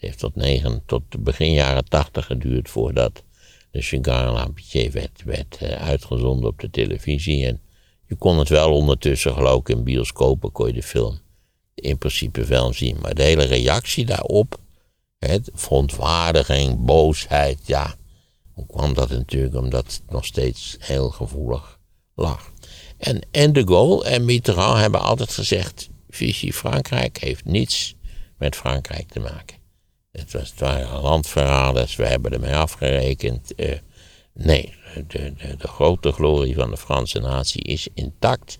Het 0.07 0.21
heeft 0.21 0.35
tot, 0.35 0.45
negen, 0.45 0.83
tot 0.87 1.03
begin 1.25 1.53
jaren 1.53 1.85
tachtig 1.85 2.27
geduurd 2.27 2.71
voordat 2.71 3.23
de 3.71 3.83
Cigar 3.83 4.33
Lampier 4.33 4.92
werd, 4.92 5.23
werd 5.25 5.57
eh, 5.61 5.87
uitgezonden 5.87 6.49
op 6.49 6.61
de 6.61 6.71
televisie. 6.71 7.47
En 7.47 7.61
je 8.07 8.14
kon 8.14 8.38
het 8.38 8.49
wel 8.49 8.73
ondertussen, 8.73 9.33
geloof 9.33 9.61
ik, 9.61 9.69
in 9.69 9.85
bioscopen 9.85 10.53
kon 10.53 10.66
je 10.66 10.73
de 10.73 10.83
film 10.83 11.19
in 11.75 11.99
principe 11.99 12.45
wel 12.45 12.73
zien. 12.73 12.97
Maar 13.01 13.14
de 13.14 13.23
hele 13.23 13.45
reactie 13.45 14.07
daarop, 14.07 14.61
het, 15.19 15.51
verontwaardiging, 15.55 16.85
boosheid, 16.85 17.59
ja. 17.64 17.95
Hoe 18.53 18.66
kwam 18.66 18.95
dat 18.95 19.11
natuurlijk? 19.11 19.55
Omdat 19.55 19.85
het 19.85 20.03
nog 20.09 20.25
steeds 20.25 20.77
heel 20.79 21.11
gevoelig 21.11 21.79
lag. 22.14 22.53
En, 22.99 23.27
en 23.31 23.53
de 23.53 23.66
Gaulle 23.66 24.05
en 24.05 24.25
Mitterrand 24.25 24.79
hebben 24.79 25.01
altijd 25.01 25.33
gezegd: 25.33 25.88
Vichy 26.09 26.53
Frankrijk 26.53 27.19
heeft 27.19 27.45
niets 27.45 27.95
met 28.38 28.57
Frankrijk 28.57 29.09
te 29.09 29.21
maken. 29.21 29.56
Het, 30.17 30.33
was, 30.33 30.51
het 30.51 30.61
waren 30.61 31.01
landverraders, 31.01 31.97
we 31.97 32.07
hebben 32.07 32.33
ermee 32.33 32.55
afgerekend. 32.55 33.53
Uh, 33.57 33.73
nee, 34.33 34.75
de, 34.95 35.35
de, 35.35 35.57
de, 35.57 35.69
grote 35.69 36.13
glorie 36.13 36.55
van 36.55 36.71
de 36.71 36.77
Franse 36.77 37.19
natie 37.19 37.63
is 37.63 37.89
intact. 37.95 38.59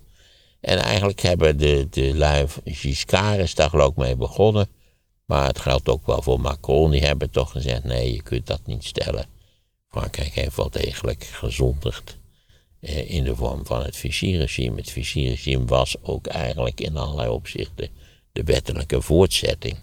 En 0.61 0.79
eigenlijk 0.79 1.21
hebben 1.21 1.57
de, 1.57 1.87
de 1.91 2.15
lui, 2.15 2.47
Giscard 2.65 3.39
is 3.39 3.55
daar 3.55 3.75
ik 3.75 3.97
mee 3.97 4.17
begonnen. 4.17 4.69
Maar 5.25 5.47
het 5.47 5.59
geldt 5.59 5.89
ook 5.89 6.07
wel 6.07 6.23
voor 6.23 6.41
Macron, 6.41 6.91
die 6.91 7.05
hebben 7.05 7.31
toch 7.31 7.51
gezegd: 7.51 7.85
nee, 7.85 8.13
je 8.13 8.23
kunt 8.23 8.47
dat 8.47 8.61
niet 8.67 8.85
stellen. 8.85 9.27
Frankrijk 9.89 10.35
heeft 10.35 10.57
wel 10.57 10.71
degelijk 10.71 11.25
gezondigd 11.25 12.19
eh, 12.81 13.11
in 13.11 13.25
de 13.25 13.37
vorm 13.37 13.67
van 13.67 13.83
het 13.83 13.97
Vichy-regime. 13.97 14.77
Het 14.77 14.91
Vichy-regime 14.91 15.65
was 15.65 15.97
ook 16.03 16.27
eigenlijk 16.27 16.81
in 16.81 16.97
allerlei 16.97 17.29
opzichten 17.29 17.89
de 18.33 18.43
wettelijke 18.43 19.03
voortzetting 19.03 19.77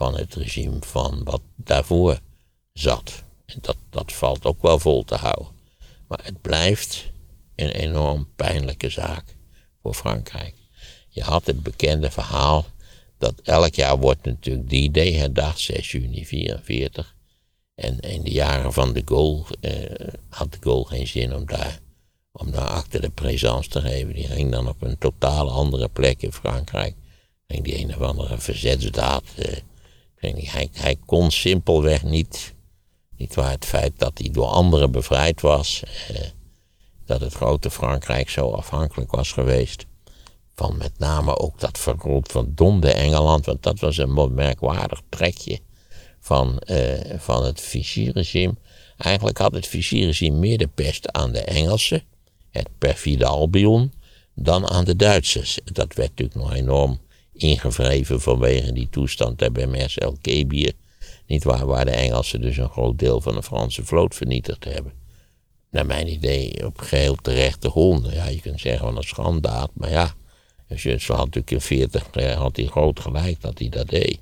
van 0.00 0.16
het 0.16 0.34
regime 0.34 0.78
van 0.80 1.24
wat 1.24 1.40
daarvoor 1.56 2.18
zat. 2.72 3.24
En 3.46 3.58
dat, 3.60 3.76
dat 3.90 4.12
valt 4.12 4.44
ook 4.44 4.62
wel 4.62 4.78
vol 4.78 5.04
te 5.04 5.14
houden. 5.14 5.48
Maar 6.08 6.20
het 6.22 6.40
blijft 6.40 7.10
een 7.56 7.70
enorm 7.70 8.28
pijnlijke 8.36 8.88
zaak 8.88 9.36
voor 9.82 9.94
Frankrijk. 9.94 10.54
Je 11.08 11.22
had 11.22 11.46
het 11.46 11.62
bekende 11.62 12.10
verhaal 12.10 12.66
dat 13.18 13.34
elk 13.42 13.74
jaar 13.74 13.98
wordt 13.98 14.24
natuurlijk 14.24 14.68
die 14.68 14.90
day 14.90 15.12
herdacht, 15.12 15.58
6 15.58 15.90
juni 15.90 16.26
44. 16.26 17.14
En 17.74 18.00
in 18.00 18.22
de 18.22 18.30
jaren 18.30 18.72
van 18.72 18.92
de 18.92 19.02
Gaulle 19.04 19.44
eh, 19.60 20.08
had 20.28 20.52
de 20.52 20.58
Gaulle 20.60 20.86
geen 20.86 21.06
zin 21.06 21.34
om 21.34 21.46
daar, 21.46 21.78
om 22.32 22.50
daar 22.50 22.68
achter 22.68 23.00
de 23.00 23.10
présence 23.10 23.68
te 23.68 23.80
geven. 23.80 24.14
Die 24.14 24.26
ging 24.26 24.50
dan 24.50 24.68
op 24.68 24.82
een 24.82 24.98
totaal 24.98 25.50
andere 25.50 25.88
plek 25.88 26.22
in 26.22 26.32
Frankrijk. 26.32 26.94
Ging 27.46 27.64
die 27.64 27.78
een 27.78 27.94
of 27.94 28.00
andere 28.00 28.38
verzetsdaad. 28.38 29.24
Eh, 29.36 29.56
hij, 30.20 30.96
kon 31.06 31.30
simpelweg 31.30 32.02
niet, 32.02 32.54
niet 33.16 33.34
waar 33.34 33.50
het 33.50 33.64
feit 33.64 33.98
dat 33.98 34.18
hij 34.18 34.30
door 34.30 34.46
anderen 34.46 34.90
bevrijd 34.90 35.40
was. 35.40 35.82
Eh, 36.08 36.20
dat 37.04 37.20
het 37.20 37.34
grote 37.34 37.70
Frankrijk 37.70 38.30
zo 38.30 38.50
afhankelijk 38.50 39.10
was 39.10 39.32
geweest. 39.32 39.86
Van 40.54 40.76
met 40.76 40.98
name 40.98 41.38
ook 41.38 41.60
dat 41.60 41.78
verdomde 42.22 42.92
Engeland, 42.92 43.46
want 43.46 43.62
dat 43.62 43.80
was 43.80 43.96
een 43.96 44.34
merkwaardig 44.34 45.00
trekje 45.08 45.60
van, 46.20 46.62
uh, 46.66 47.00
van 47.16 47.44
het 47.44 47.60
Vichy-regime. 47.60 48.54
Eigenlijk 48.96 49.38
had 49.38 49.52
het 49.52 49.66
Vichy-regime 49.66 50.38
meer 50.38 50.58
de 50.58 50.66
pest 50.66 51.12
aan 51.12 51.32
de 51.32 51.40
Engelsen, 51.40 52.02
het 52.50 52.68
perfide 52.78 53.26
Albion, 53.26 53.92
dan 54.34 54.68
aan 54.68 54.84
de 54.84 54.96
Duitsers. 54.96 55.58
Dat 55.64 55.94
werd 55.94 56.08
natuurlijk 56.08 56.38
nog 56.38 56.54
enorm 56.54 57.00
ingevreven 57.42 58.20
vanwege 58.20 58.72
die 58.72 58.88
toestand 58.90 59.38
daar 59.38 59.52
bij 59.52 59.66
Marcel 59.66 60.16
Kebier. 60.20 60.72
Niet 61.26 61.44
waar, 61.44 61.66
waar 61.66 61.84
de 61.84 61.90
Engelsen 61.90 62.40
dus 62.40 62.56
een 62.56 62.70
groot 62.70 62.98
deel 62.98 63.20
van 63.20 63.34
de 63.34 63.42
Franse 63.42 63.84
vloot 63.84 64.14
vernietigd 64.14 64.64
hebben. 64.64 64.92
Naar 65.70 65.86
mijn 65.86 66.12
idee 66.12 66.66
op 66.66 66.78
geheel 66.78 67.14
terechte 67.14 67.68
honden. 67.68 68.14
Ja, 68.14 68.28
je 68.28 68.40
kunt 68.40 68.60
zeggen 68.60 68.86
van 68.86 68.96
een 68.96 69.02
schandaad, 69.02 69.70
maar 69.74 69.90
ja. 69.90 70.14
Als 70.68 70.82
je, 70.82 70.90
had 71.06 71.16
natuurlijk 71.16 71.50
in 71.50 71.60
40 71.60 72.34
had 72.34 72.56
hij 72.56 72.66
groot 72.66 73.00
gelijk 73.00 73.40
dat 73.40 73.58
hij 73.58 73.68
dat 73.68 73.88
deed 73.88 74.18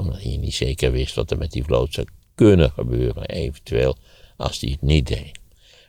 omdat 0.00 0.22
hij 0.22 0.36
niet 0.36 0.54
zeker 0.54 0.92
wist 0.92 1.14
wat 1.14 1.30
er 1.30 1.38
met 1.38 1.52
die 1.52 1.64
vloot 1.64 1.94
zou 1.94 2.06
kunnen 2.34 2.70
gebeuren, 2.70 3.26
eventueel, 3.26 3.96
als 4.36 4.60
hij 4.60 4.70
het 4.70 4.82
niet 4.82 5.06
deed. 5.06 5.38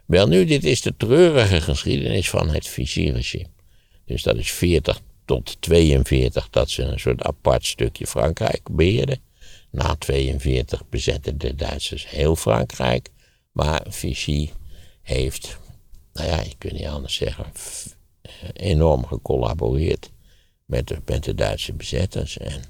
Wel 0.06 0.28
nu, 0.28 0.46
dit 0.46 0.64
is 0.64 0.82
de 0.82 0.94
treurige 0.98 1.62
geschiedenis 1.62 2.30
van 2.30 2.50
het 2.50 2.68
Vichy-regime. 2.68 3.50
Dus 4.06 4.24
dat 4.24 4.36
is 4.36 4.52
40 4.52 5.02
tot 5.32 5.62
42 5.62 6.50
dat 6.50 6.70
ze 6.70 6.84
een 6.84 7.00
soort 7.00 7.24
apart 7.24 7.66
stukje 7.66 8.08
Frankrijk 8.08 8.62
beheerden. 8.72 9.20
Na 9.70 9.96
42 9.96 10.90
bezetten 10.90 11.38
de 11.38 11.56
Duitsers 11.56 12.10
heel 12.10 12.36
Frankrijk. 12.36 13.10
Maar 13.52 13.86
Vichy 13.90 14.50
heeft, 15.02 15.58
nou 16.14 16.28
ja, 16.28 16.40
ik 16.40 16.56
kan 16.58 16.74
niet 16.74 16.86
anders 16.86 17.16
zeggen, 17.16 17.46
enorm 18.54 19.06
gecollaboreerd 19.06 20.12
met 20.66 20.88
de, 20.88 20.98
met 21.06 21.24
de 21.24 21.36
Duitse 21.36 21.74
bezetters. 21.74 22.38
En 22.38 22.62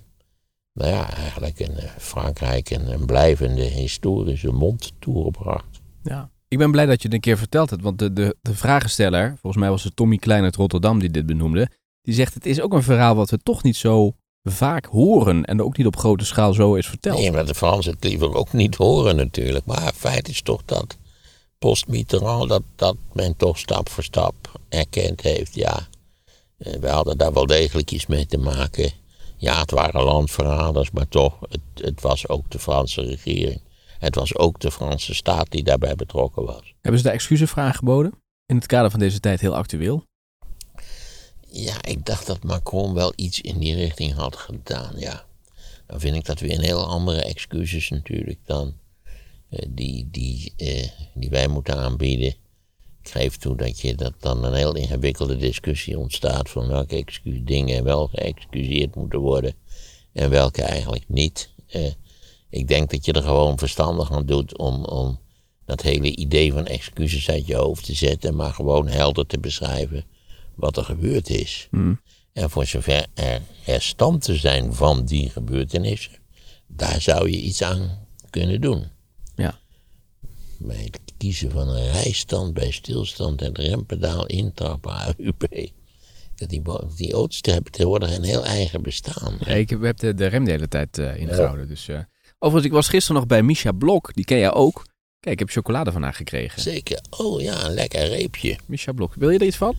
nou 0.73 0.91
ja, 0.91 1.13
eigenlijk 1.13 1.59
in 1.59 1.77
eh, 1.77 1.89
Frankrijk 1.97 2.69
een, 2.69 2.91
een 2.91 3.05
blijvende 3.05 3.63
historische 3.63 4.51
mond 4.51 4.91
toegebracht. 4.99 5.81
Ja. 6.03 6.29
Ik 6.47 6.57
ben 6.57 6.71
blij 6.71 6.85
dat 6.85 7.01
je 7.01 7.07
het 7.07 7.13
een 7.13 7.21
keer 7.21 7.37
verteld 7.37 7.69
hebt, 7.69 7.81
want 7.81 7.99
de, 7.99 8.13
de, 8.13 8.35
de 8.41 8.55
vragensteller, 8.55 9.27
volgens 9.27 9.61
mij 9.61 9.69
was 9.69 9.83
het 9.83 9.95
Tommy 9.95 10.17
Klein 10.17 10.43
uit 10.43 10.55
Rotterdam 10.55 10.99
die 10.99 11.09
dit 11.09 11.25
benoemde, 11.25 11.69
die 12.01 12.13
zegt 12.13 12.33
het 12.33 12.45
is 12.45 12.61
ook 12.61 12.73
een 12.73 12.83
verhaal 12.83 13.15
wat 13.15 13.29
we 13.29 13.37
toch 13.37 13.63
niet 13.63 13.77
zo 13.77 14.13
vaak 14.43 14.85
horen 14.85 15.45
en 15.45 15.61
ook 15.61 15.77
niet 15.77 15.87
op 15.87 15.97
grote 15.97 16.25
schaal 16.25 16.53
zo 16.53 16.75
is 16.75 16.87
verteld. 16.87 17.19
Nee, 17.19 17.31
maar 17.31 17.45
de 17.45 17.55
Fransen 17.55 17.93
het 17.93 18.03
liever 18.03 18.33
ook 18.33 18.53
niet 18.53 18.75
horen 18.75 19.15
natuurlijk. 19.15 19.65
Maar 19.65 19.93
feit 19.95 20.27
is 20.27 20.41
toch 20.41 20.61
dat 20.65 20.97
post-Mitterrand 21.59 22.49
dat, 22.49 22.63
dat 22.75 22.95
men 23.13 23.35
toch 23.35 23.57
stap 23.57 23.89
voor 23.89 24.03
stap 24.03 24.35
erkend 24.69 25.21
heeft, 25.21 25.55
ja, 25.55 25.87
eh, 26.57 26.73
we 26.73 26.89
hadden 26.89 27.17
daar 27.17 27.33
wel 27.33 27.45
degelijk 27.45 27.91
iets 27.91 28.05
mee 28.05 28.25
te 28.25 28.37
maken. 28.37 28.91
Ja, 29.37 29.59
het 29.59 29.71
waren 29.71 30.03
landverraders, 30.03 30.91
maar 30.91 31.07
toch, 31.07 31.39
het, 31.49 31.61
het 31.73 32.01
was 32.01 32.27
ook 32.27 32.49
de 32.49 32.59
Franse 32.59 33.01
regering. 33.01 33.61
Het 33.99 34.15
was 34.15 34.37
ook 34.37 34.59
de 34.59 34.71
Franse 34.71 35.13
staat 35.13 35.51
die 35.51 35.63
daarbij 35.63 35.95
betrokken 35.95 36.45
was. 36.45 36.73
Hebben 36.81 37.01
ze 37.01 37.07
de 37.07 37.13
excuses 37.13 37.53
aangeboden? 37.53 38.11
In 38.45 38.55
het 38.55 38.65
kader 38.65 38.91
van 38.91 38.99
deze 38.99 39.19
tijd 39.19 39.41
heel 39.41 39.55
actueel? 39.55 40.03
Ja, 41.53 41.83
ik 41.83 42.05
dacht 42.05 42.27
dat 42.27 42.43
Macron 42.43 42.93
wel 42.93 43.13
iets 43.15 43.41
in 43.41 43.59
die 43.59 43.75
richting 43.75 44.13
had 44.13 44.35
gedaan, 44.35 44.93
ja. 44.99 45.25
Dan 45.87 45.99
vind 45.99 46.15
ik 46.15 46.25
dat 46.25 46.39
weer 46.39 46.51
een 46.51 46.63
heel 46.63 46.85
andere 46.85 47.21
excuses 47.21 47.89
natuurlijk 47.89 48.39
dan 48.45 48.73
eh, 49.49 49.65
die, 49.69 50.07
die, 50.11 50.53
eh, 50.57 50.87
die 51.13 51.29
wij 51.29 51.47
moeten 51.47 51.75
aanbieden. 51.75 52.27
Ik 53.03 53.09
geef 53.09 53.37
toe 53.37 53.55
dat, 53.55 53.79
je, 53.79 53.95
dat 53.95 54.13
dan 54.19 54.43
een 54.43 54.53
heel 54.53 54.75
ingewikkelde 54.75 55.37
discussie 55.37 55.99
ontstaat 55.99 56.49
van 56.49 56.67
welke 56.67 56.95
excuus 56.95 57.39
dingen 57.43 57.83
wel 57.83 58.07
geëxcuseerd 58.07 58.95
moeten 58.95 59.19
worden 59.19 59.53
en 60.13 60.29
welke 60.29 60.61
eigenlijk 60.61 61.05
niet. 61.07 61.49
Eh, 61.67 61.91
ik 62.49 62.67
denk 62.67 62.91
dat 62.91 63.05
je 63.05 63.13
er 63.13 63.23
gewoon 63.23 63.57
verstandig 63.57 64.11
aan 64.11 64.25
doet 64.25 64.57
om, 64.57 64.85
om 64.85 65.19
dat 65.65 65.81
hele 65.81 66.15
idee 66.15 66.53
van 66.53 66.65
excuses 66.65 67.29
uit 67.29 67.47
je 67.47 67.55
hoofd 67.55 67.85
te 67.85 67.93
zetten, 67.93 68.35
maar 68.35 68.53
gewoon 68.53 68.87
helder 68.87 69.25
te 69.25 69.39
beschrijven 69.39 70.05
wat 70.61 70.77
er 70.77 70.83
gebeurd 70.83 71.29
is. 71.29 71.67
Hmm. 71.71 72.01
En 72.33 72.49
voor 72.49 72.65
zover 72.65 73.07
er 73.13 73.41
restanten 73.65 74.39
zijn 74.39 74.73
van 74.73 75.05
die 75.05 75.29
gebeurtenissen, 75.29 76.11
daar 76.67 77.01
zou 77.01 77.29
je 77.29 77.37
iets 77.37 77.63
aan 77.63 78.07
kunnen 78.29 78.61
doen. 78.61 78.85
Ja. 79.35 79.59
Bij 80.57 80.83
het 80.83 80.99
kiezen 81.17 81.51
van 81.51 81.67
een 81.67 81.91
rijstand 81.91 82.53
bij 82.53 82.71
stilstand 82.71 83.41
en 83.41 83.55
rempedaal 83.55 84.25
intrappen 84.25 84.91
AUP. 84.91 85.69
Die, 86.47 86.61
die 86.95 87.13
auto's 87.13 87.39
hebben 87.41 87.71
tegenwoordig 87.71 88.15
een 88.15 88.23
heel 88.23 88.45
eigen 88.45 88.81
bestaan. 88.81 89.37
Ja, 89.39 89.53
ik 89.53 89.69
heb 89.69 89.97
de, 89.97 90.13
de 90.13 90.25
rem 90.25 90.45
de 90.45 90.51
hele 90.51 90.67
tijd 90.67 90.97
uh, 90.97 91.17
ingehouden. 91.17 91.67
Dus, 91.67 91.87
uh. 91.87 91.99
Overigens, 92.39 92.65
ik 92.65 92.71
was 92.71 92.89
gisteren 92.89 93.15
nog 93.15 93.27
bij 93.27 93.43
Misha 93.43 93.71
Blok. 93.71 94.13
Die 94.13 94.25
ken 94.25 94.37
jij 94.37 94.53
ook. 94.53 94.85
Kijk, 95.19 95.33
ik 95.33 95.39
heb 95.39 95.49
chocolade 95.49 95.91
van 95.91 96.03
haar 96.03 96.13
gekregen. 96.13 96.61
Zeker. 96.61 97.01
Oh 97.09 97.41
ja, 97.41 97.65
een 97.65 97.73
lekker 97.73 98.07
reepje. 98.07 98.57
Misha 98.67 98.91
Blok. 98.91 99.13
Wil 99.15 99.29
je 99.29 99.39
er 99.39 99.45
iets 99.45 99.57
van? 99.57 99.75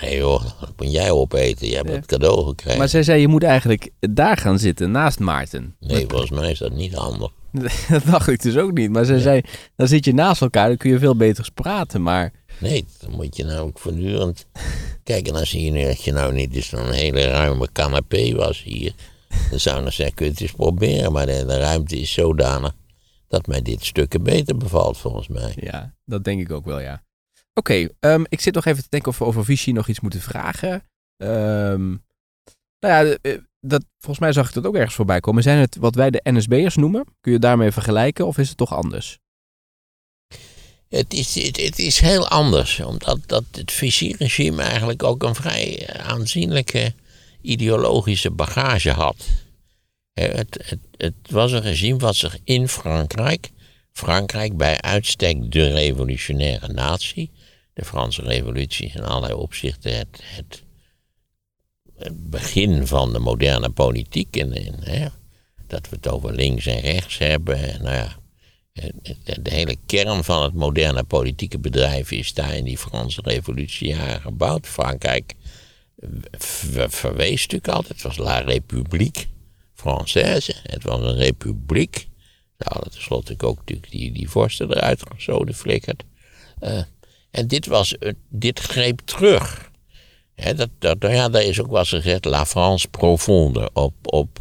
Nee 0.00 0.22
hoor, 0.22 0.42
dat 0.60 0.72
moet 0.76 0.92
jij 0.92 1.10
opeten. 1.10 1.68
Je 1.68 1.76
hebt 1.76 1.90
het 1.90 2.06
cadeau 2.06 2.46
gekregen. 2.46 2.78
Maar 2.78 2.88
zij 2.88 3.02
zei, 3.02 3.20
je 3.20 3.28
moet 3.28 3.42
eigenlijk 3.42 3.90
daar 4.00 4.36
gaan 4.36 4.58
zitten, 4.58 4.90
naast 4.90 5.18
Maarten. 5.18 5.76
Nee, 5.80 6.04
volgens 6.08 6.30
mij 6.30 6.50
is 6.50 6.58
dat 6.58 6.72
niet 6.72 6.94
handig. 6.94 7.30
dat 7.88 8.04
dacht 8.04 8.28
ik 8.28 8.42
dus 8.42 8.56
ook 8.56 8.72
niet. 8.72 8.90
Maar 8.90 9.04
zij 9.04 9.18
zei, 9.18 9.40
dan 9.76 9.88
zit 9.88 10.04
je 10.04 10.14
naast 10.14 10.40
elkaar, 10.40 10.68
dan 10.68 10.76
kun 10.76 10.90
je 10.90 10.98
veel 10.98 11.16
beter 11.16 11.48
praten, 11.54 12.02
maar... 12.02 12.32
Nee, 12.58 12.84
dan 13.00 13.10
moet 13.10 13.36
je 13.36 13.44
nou 13.44 13.58
ook 13.58 13.78
voortdurend... 13.78 14.46
Kijk, 15.02 15.28
en 15.28 15.34
als 15.34 15.50
hier 15.50 15.86
dat 15.86 16.02
je 16.02 16.12
nou 16.12 16.32
niet 16.32 16.52
dus 16.52 16.72
een 16.72 16.92
hele 16.92 17.24
ruime 17.24 17.68
canapé 17.72 18.34
was 18.34 18.62
hier... 18.62 18.94
dan 19.50 19.60
zou 19.60 19.78
ik 19.78 19.84
nog 19.84 19.92
zeggen, 19.92 20.14
kun 20.14 20.26
je 20.26 20.32
het 20.32 20.40
eens 20.40 20.52
proberen. 20.52 21.12
Maar 21.12 21.26
de, 21.26 21.44
de 21.46 21.58
ruimte 21.58 22.00
is 22.00 22.12
zodanig 22.12 22.72
dat 23.28 23.46
mij 23.46 23.62
dit 23.62 23.84
stukken 23.84 24.22
beter 24.22 24.56
bevalt, 24.56 24.98
volgens 24.98 25.28
mij. 25.28 25.52
Ja, 25.56 25.94
dat 26.04 26.24
denk 26.24 26.40
ik 26.40 26.52
ook 26.52 26.64
wel, 26.64 26.80
ja. 26.80 27.03
Oké, 27.54 27.88
ehm, 28.00 28.24
ik 28.28 28.40
zit 28.40 28.54
nog 28.54 28.64
even 28.64 28.82
te 28.82 28.88
denken 28.88 29.10
of 29.10 29.18
we 29.18 29.24
over 29.24 29.44
Vichy 29.44 29.70
nog 29.70 29.88
iets 29.88 30.00
moeten 30.00 30.20
vragen. 30.20 30.82
Um, 31.16 32.04
nou 32.80 33.06
ja, 33.06 33.16
eh, 33.22 33.38
dat, 33.60 33.84
volgens 33.98 34.18
mij 34.18 34.32
zag 34.32 34.48
ik 34.48 34.54
dat 34.54 34.66
ook 34.66 34.74
ergens 34.74 34.94
voorbij 34.94 35.20
komen. 35.20 35.42
Zijn 35.42 35.58
het 35.58 35.76
wat 35.76 35.94
wij 35.94 36.10
de 36.10 36.20
NSB'ers 36.22 36.76
noemen? 36.76 37.04
Kun 37.20 37.32
je 37.32 37.38
daarmee 37.38 37.72
vergelijken 37.72 38.26
of 38.26 38.38
is 38.38 38.48
het 38.48 38.56
toch 38.56 38.74
anders? 38.74 39.18
Het 40.88 41.12
is, 41.12 41.34
het, 41.34 41.78
is 41.78 42.00
heel 42.00 42.28
anders, 42.28 42.80
omdat 42.80 43.18
dat 43.26 43.44
het 43.50 43.72
Vichy-regime 43.72 44.62
eigenlijk 44.62 45.02
ook 45.02 45.22
een 45.22 45.34
vrij 45.34 45.88
aanzienlijke 45.96 46.94
ideologische 47.40 48.30
bagage 48.30 48.90
had. 48.90 49.16
Het, 50.12 50.58
het, 50.62 50.78
het, 50.96 51.14
was 51.30 51.52
een 51.52 51.60
regime 51.60 51.98
wat 51.98 52.16
zich 52.16 52.38
in 52.44 52.68
Frankrijk, 52.68 53.50
Frankrijk 53.92 54.56
bij 54.56 54.80
uitstek 54.80 55.52
de 55.52 55.68
revolutionaire 55.68 56.72
natie, 56.72 57.30
de 57.74 57.84
Franse 57.84 58.22
revolutie 58.22 58.92
in 58.94 59.02
allerlei 59.02 59.32
opzichten 59.32 59.96
het, 59.96 60.20
het, 60.22 60.62
begin 62.30 62.86
van 62.86 63.12
de 63.12 63.18
moderne 63.18 63.70
politiek, 63.70 64.36
en, 64.36 64.52
hè, 64.84 65.06
dat 65.66 65.88
we 65.88 65.96
het 65.96 66.08
over 66.08 66.34
links 66.34 66.66
en 66.66 66.80
rechts 66.80 67.18
hebben, 67.18 67.82
nou 67.82 67.94
ja, 67.94 68.16
de 69.42 69.50
hele 69.50 69.76
kern 69.86 70.24
van 70.24 70.42
het 70.42 70.54
moderne 70.54 71.04
politieke 71.04 71.58
bedrijf 71.58 72.10
is 72.10 72.34
daar 72.34 72.54
in 72.54 72.64
die 72.64 72.78
Franse 72.78 73.20
revolutie 73.24 73.94
gebouwd. 73.94 74.66
Frankrijk 74.66 75.34
verwees 76.88 77.40
natuurlijk 77.42 77.68
altijd, 77.68 77.92
het 77.92 78.02
was 78.02 78.16
La 78.16 78.38
République 78.38 79.26
Française, 79.74 80.62
het 80.62 80.82
was 80.82 81.00
een 81.00 81.16
republiek. 81.16 82.08
Ze 82.58 82.64
hadden 82.64 82.90
tenslotte 82.92 83.34
ook 83.38 83.58
natuurlijk 83.58 83.90
die, 83.90 84.12
die 84.12 84.30
vorsten 84.30 84.70
eruit 84.70 85.02
gezoden 85.14 85.54
flikkerd. 85.54 86.04
Uh, 86.60 86.82
en 87.34 87.46
dit, 87.46 87.66
was, 87.66 87.96
dit 88.28 88.60
greep 88.60 89.00
terug. 89.04 89.70
dat, 90.34 90.68
dat, 90.78 90.98
nou 90.98 91.14
ja, 91.14 91.28
daar 91.28 91.42
is 91.42 91.60
ook 91.60 91.70
wel 91.70 91.84
gezegd 91.84 92.24
La 92.24 92.46
France 92.46 92.88
profonde 92.88 93.70
op, 93.72 93.94
op, 94.02 94.38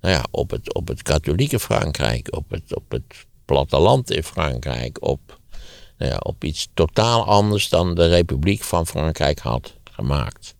nou 0.00 0.14
ja, 0.14 0.24
op, 0.30 0.50
het, 0.50 0.74
op 0.74 0.88
het 0.88 1.02
katholieke 1.02 1.58
Frankrijk, 1.58 2.36
op 2.36 2.50
het, 2.50 2.74
op 2.76 2.90
het 2.90 3.26
platteland 3.44 4.10
in 4.10 4.22
Frankrijk, 4.22 5.02
op, 5.02 5.40
nou 5.98 6.10
ja, 6.10 6.16
op 6.16 6.44
iets 6.44 6.68
totaal 6.74 7.24
anders 7.24 7.68
dan 7.68 7.94
de 7.94 8.08
Republiek 8.08 8.62
van 8.62 8.86
Frankrijk 8.86 9.38
had 9.38 9.74
gemaakt. 9.90 10.54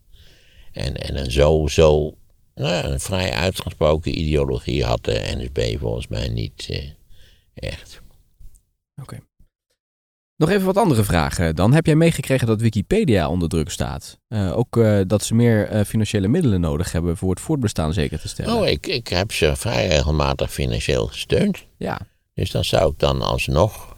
En, 0.72 0.96
en 0.96 1.18
een 1.18 1.30
zo, 1.30 1.66
zo 1.66 2.14
nou 2.54 2.86
een 2.86 3.00
vrij 3.00 3.32
uitgesproken 3.32 4.18
ideologie 4.18 4.84
had 4.84 5.04
de 5.04 5.34
NSB 5.36 5.78
volgens 5.78 6.08
mij 6.08 6.28
niet 6.28 6.66
eh, 6.70 6.90
echt. 7.54 8.02
Oké. 9.02 9.20
Nog 10.36 10.50
even 10.50 10.64
wat 10.64 10.76
andere 10.76 11.04
vragen. 11.04 11.54
Dan 11.54 11.72
heb 11.72 11.86
jij 11.86 11.94
meegekregen 11.94 12.46
dat 12.46 12.60
Wikipedia 12.60 13.28
onder 13.28 13.48
druk 13.48 13.70
staat. 13.70 14.18
Uh, 14.28 14.56
ook 14.56 14.76
uh, 14.76 15.00
dat 15.06 15.24
ze 15.24 15.34
meer 15.34 15.72
uh, 15.72 15.80
financiële 15.80 16.28
middelen 16.28 16.60
nodig 16.60 16.92
hebben 16.92 17.16
voor 17.16 17.30
het 17.30 17.40
voortbestaan 17.40 17.92
zeker 17.92 18.20
te 18.20 18.28
stellen. 18.28 18.54
Oh, 18.54 18.66
ik, 18.66 18.86
ik 18.86 19.08
heb 19.08 19.32
ze 19.32 19.56
vrij 19.56 19.86
regelmatig 19.86 20.52
financieel 20.52 21.06
gesteund. 21.06 21.64
Ja. 21.76 22.00
Dus 22.34 22.50
dan 22.50 22.64
zou 22.64 22.90
ik 22.90 22.98
dan 22.98 23.22
alsnog 23.22 23.96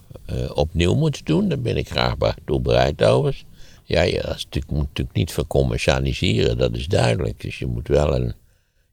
opnieuw 0.54 0.94
moeten 0.94 1.24
doen. 1.24 1.48
Daar 1.48 1.60
ben 1.60 1.76
ik 1.76 1.88
graag 1.88 2.14
toe 2.44 2.60
bereid 2.60 3.04
overigens. 3.04 3.44
Ja, 3.84 4.04
dat 4.04 4.26
natuurlijk, 4.26 4.70
moet 4.70 4.86
natuurlijk 4.86 5.16
niet 5.16 5.32
vercommercialiseren, 5.32 6.58
dat 6.58 6.74
is 6.74 6.86
duidelijk. 6.86 7.40
Dus 7.40 7.58
je 7.58 7.66
moet 7.66 7.88
wel, 7.88 8.14
een, 8.14 8.34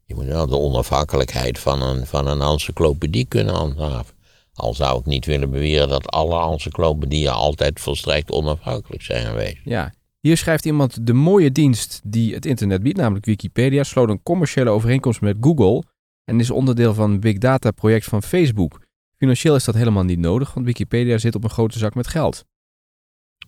je 0.04 0.14
moet 0.14 0.24
wel 0.24 0.46
de 0.46 0.58
onafhankelijkheid 0.58 1.58
van 1.58 1.82
een, 1.82 2.06
van 2.06 2.26
een 2.26 2.40
encyclopedie 2.40 3.24
kunnen 3.24 3.54
handhaven. 3.54 4.13
Al 4.54 4.74
zou 4.74 4.98
ik 4.98 5.06
niet 5.06 5.26
willen 5.26 5.50
beweren 5.50 5.88
dat 5.88 6.06
alle 6.06 6.52
encyclopedieën 6.52 7.32
altijd 7.32 7.80
volstrekt 7.80 8.30
onafhankelijk 8.30 9.02
zijn 9.02 9.26
geweest. 9.26 9.60
Ja, 9.64 9.92
hier 10.20 10.36
schrijft 10.36 10.64
iemand: 10.64 11.06
De 11.06 11.12
mooie 11.12 11.52
dienst 11.52 12.00
die 12.04 12.34
het 12.34 12.46
internet 12.46 12.82
biedt, 12.82 12.98
namelijk 12.98 13.24
Wikipedia, 13.24 13.82
sloot 13.82 14.08
een 14.08 14.22
commerciële 14.22 14.70
overeenkomst 14.70 15.20
met 15.20 15.36
Google 15.40 15.82
en 16.24 16.40
is 16.40 16.50
onderdeel 16.50 16.94
van 16.94 17.10
een 17.10 17.20
big 17.20 17.38
data 17.38 17.70
project 17.70 18.04
van 18.04 18.22
Facebook. 18.22 18.80
Financieel 19.16 19.54
is 19.54 19.64
dat 19.64 19.74
helemaal 19.74 20.04
niet 20.04 20.18
nodig, 20.18 20.54
want 20.54 20.66
Wikipedia 20.66 21.18
zit 21.18 21.34
op 21.34 21.44
een 21.44 21.50
grote 21.50 21.78
zak 21.78 21.94
met 21.94 22.06
geld. 22.06 22.44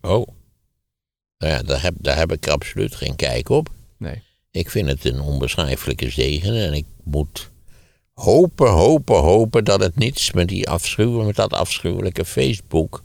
Oh. 0.01 0.27
Nou 1.38 1.53
ja, 1.53 1.62
daar 1.62 1.83
heb, 1.83 1.95
daar 1.99 2.16
heb 2.16 2.33
ik 2.33 2.49
absoluut 2.49 2.95
geen 2.95 3.16
kijk 3.16 3.49
op. 3.49 3.69
Nee. 3.99 4.23
Ik 4.51 4.71
vind 4.71 4.88
het 4.88 5.05
een 5.05 5.21
onbeschrijfelijke 5.21 6.11
zegen 6.11 6.66
en 6.66 6.73
ik 6.73 6.87
moet 7.05 7.51
hopen, 8.20 8.70
hopen, 8.70 9.16
hopen 9.16 9.64
dat 9.64 9.81
het 9.81 9.96
niets 9.96 10.33
met, 10.33 10.48
die 10.48 10.68
afschuw, 10.68 11.22
met 11.22 11.37
dat 11.37 11.52
afschuwelijke 11.52 12.24
Facebook, 12.24 13.02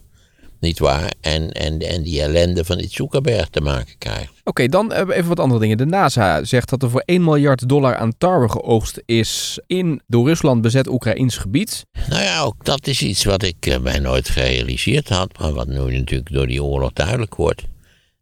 niet 0.59 0.79
waar, 0.79 1.13
en, 1.21 1.51
en, 1.51 1.79
en 1.79 2.03
die 2.03 2.21
ellende 2.21 2.65
van 2.65 2.77
dit 2.77 2.91
Zuckerberg 2.91 3.49
te 3.49 3.61
maken 3.61 3.97
krijgt. 3.97 4.31
Oké, 4.43 4.67
dan 4.67 4.91
even 4.91 5.27
wat 5.27 5.39
andere 5.39 5.59
dingen. 5.59 5.77
De 5.77 5.85
NASA 5.85 6.43
zegt 6.43 6.69
dat 6.69 6.83
er 6.83 6.89
voor 6.89 7.03
1 7.05 7.23
miljard 7.23 7.69
dollar 7.69 7.95
aan 7.95 8.17
tarwe 8.17 8.49
geoogst 8.49 9.01
is 9.05 9.59
in 9.67 10.01
door 10.07 10.27
Rusland 10.27 10.61
bezet 10.61 10.87
Oekraïns 10.87 11.37
gebied. 11.37 11.85
Nou 12.09 12.23
ja, 12.23 12.41
ook 12.41 12.65
dat 12.65 12.87
is 12.87 13.01
iets 13.01 13.23
wat 13.23 13.43
ik 13.43 13.65
uh, 13.65 13.77
mij 13.77 13.99
nooit 13.99 14.29
gerealiseerd 14.29 15.09
had, 15.09 15.39
maar 15.39 15.53
wat 15.53 15.67
nu 15.67 15.97
natuurlijk 15.97 16.31
door 16.31 16.47
die 16.47 16.63
oorlog 16.63 16.93
duidelijk 16.93 17.35
wordt. 17.35 17.63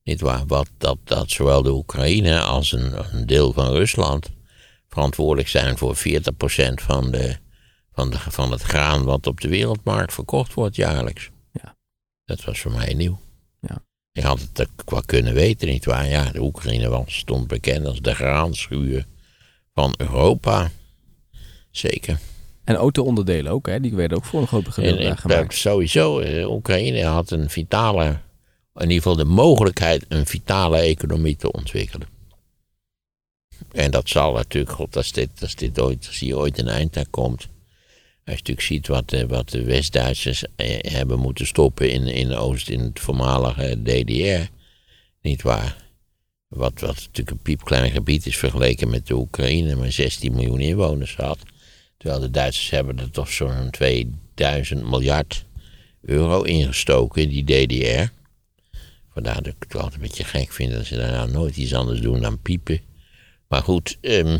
Niet 0.04 0.21
waar, 0.21 0.43
wat, 0.47 0.69
dat, 0.78 0.97
dat 1.04 1.30
zowel 1.30 1.62
de 1.62 1.71
Oekraïne 1.71 2.39
als 2.39 2.71
een, 2.71 2.91
een 3.12 3.25
deel 3.25 3.54
van 3.54 3.71
Rusland 3.71 4.30
verantwoordelijk 5.00 5.48
zijn 5.48 5.78
voor 5.78 5.96
40% 5.96 6.00
van, 6.74 7.12
de, 7.12 7.36
van, 7.92 8.10
de, 8.10 8.20
van 8.20 8.52
het 8.52 8.62
graan 8.62 9.04
wat 9.04 9.28
op 9.28 9.42
de 9.42 9.48
wereldmarkt 9.48 10.14
verkocht 10.14 10.54
wordt 10.54 10.76
jaarlijks. 10.76 11.30
Ja. 11.52 11.76
Dat 12.26 12.44
was 12.44 12.60
voor 12.60 12.72
mij 12.72 12.94
nieuw. 12.94 13.20
Ja. 13.60 13.84
Ik 14.12 14.24
had 14.24 14.40
het 14.40 14.62
ook 14.62 14.90
wel 14.90 15.02
kunnen 15.06 15.34
weten, 15.34 15.68
nietwaar? 15.68 16.08
Ja, 16.08 16.32
de 16.32 16.42
Oekraïne 16.42 16.90
was, 16.90 17.16
stond 17.16 17.48
bekend 17.48 17.86
als 17.86 18.00
de 18.00 18.16
graanschuur 18.16 19.06
van 19.74 19.94
Europa. 19.98 20.72
Zeker. 21.72 22.20
En 22.64 22.76
auto-onderdelen 22.76 23.52
ook, 23.52 23.68
hè? 23.68 23.80
Die 23.80 23.96
werden 23.96 24.18
ook 24.18 24.26
voor 24.26 24.42
een 24.42 24.48
groot 24.48 24.68
gedeelte 24.68 25.18
gemaakt. 25.18 25.54
Sowieso, 25.54 26.20
uh, 26.20 26.52
Oekraïne 26.52 27.04
had 27.04 27.32
een 27.32 27.50
vitale, 27.50 28.06
in 28.76 28.82
ieder 28.82 28.96
geval 28.96 29.16
de 29.16 29.26
mogelijkheid, 29.26 30.06
een 30.08 30.26
vitale 30.26 30.78
economie 30.78 31.36
te 31.36 31.52
ontwikkelen. 31.52 32.19
En 33.72 33.91
dat 33.91 34.10
zal 34.10 34.34
natuurlijk, 34.34 34.76
God, 34.76 34.95
als, 34.95 35.12
dit, 35.12 35.30
als, 35.41 35.56
dit 35.56 35.80
ooit, 35.80 36.08
als 36.08 36.19
hier 36.19 36.38
ooit 36.38 36.58
een 36.58 36.67
eind 36.67 36.98
aan 36.98 37.10
komt. 37.10 37.48
Als 38.26 38.38
je 38.38 38.54
natuurlijk 38.54 38.67
ziet 38.67 38.88
wat, 38.88 39.10
de, 39.10 39.28
wat 39.28 39.50
de 39.50 39.63
West-Duitsers 39.63 40.43
eh, 40.56 40.80
hebben 40.91 41.19
moeten 41.19 41.48
stoppen 41.48 41.91
in, 41.91 42.08
in 42.08 42.34
Oost, 42.34 42.69
in 42.69 42.80
het 42.80 43.00
voormalige 43.00 43.82
DDR. 43.84 44.52
Niet 45.22 45.41
waar. 45.41 45.88
Wat, 46.48 46.80
wat 46.80 46.95
natuurlijk 46.95 47.30
een 47.30 47.41
piepklein 47.41 47.91
gebied 47.91 48.26
is 48.26 48.38
vergeleken 48.38 48.89
met 48.89 49.08
de 49.08 49.13
Oekraïne, 49.13 49.76
maar 49.76 49.91
16 49.91 50.34
miljoen 50.34 50.60
inwoners 50.60 51.15
had. 51.15 51.39
Terwijl 51.98 52.22
de 52.22 52.32
Duitsers 52.32 52.69
hebben 52.69 53.00
er 53.00 53.12
toch 53.12 53.32
zo'n 53.32 53.69
2000 53.72 54.89
miljard 54.89 55.45
euro 56.02 56.41
ingestoken 56.41 57.22
in 57.22 57.30
die 57.30 57.43
DDR. 57.43 58.12
Vandaar 59.13 59.43
dat 59.43 59.54
ik 59.54 59.56
het 59.60 59.76
altijd 59.76 59.93
een 59.93 60.02
beetje 60.02 60.24
gek 60.24 60.52
vind 60.52 60.72
dat 60.72 60.86
ze 60.86 60.95
daar 60.95 61.12
nou 61.12 61.32
nooit 61.32 61.58
iets 61.58 61.74
anders 61.74 62.02
doen 62.02 62.22
dan 62.22 62.41
piepen. 62.41 62.80
Maar 63.50 63.62
goed, 63.62 63.98
um, 64.02 64.40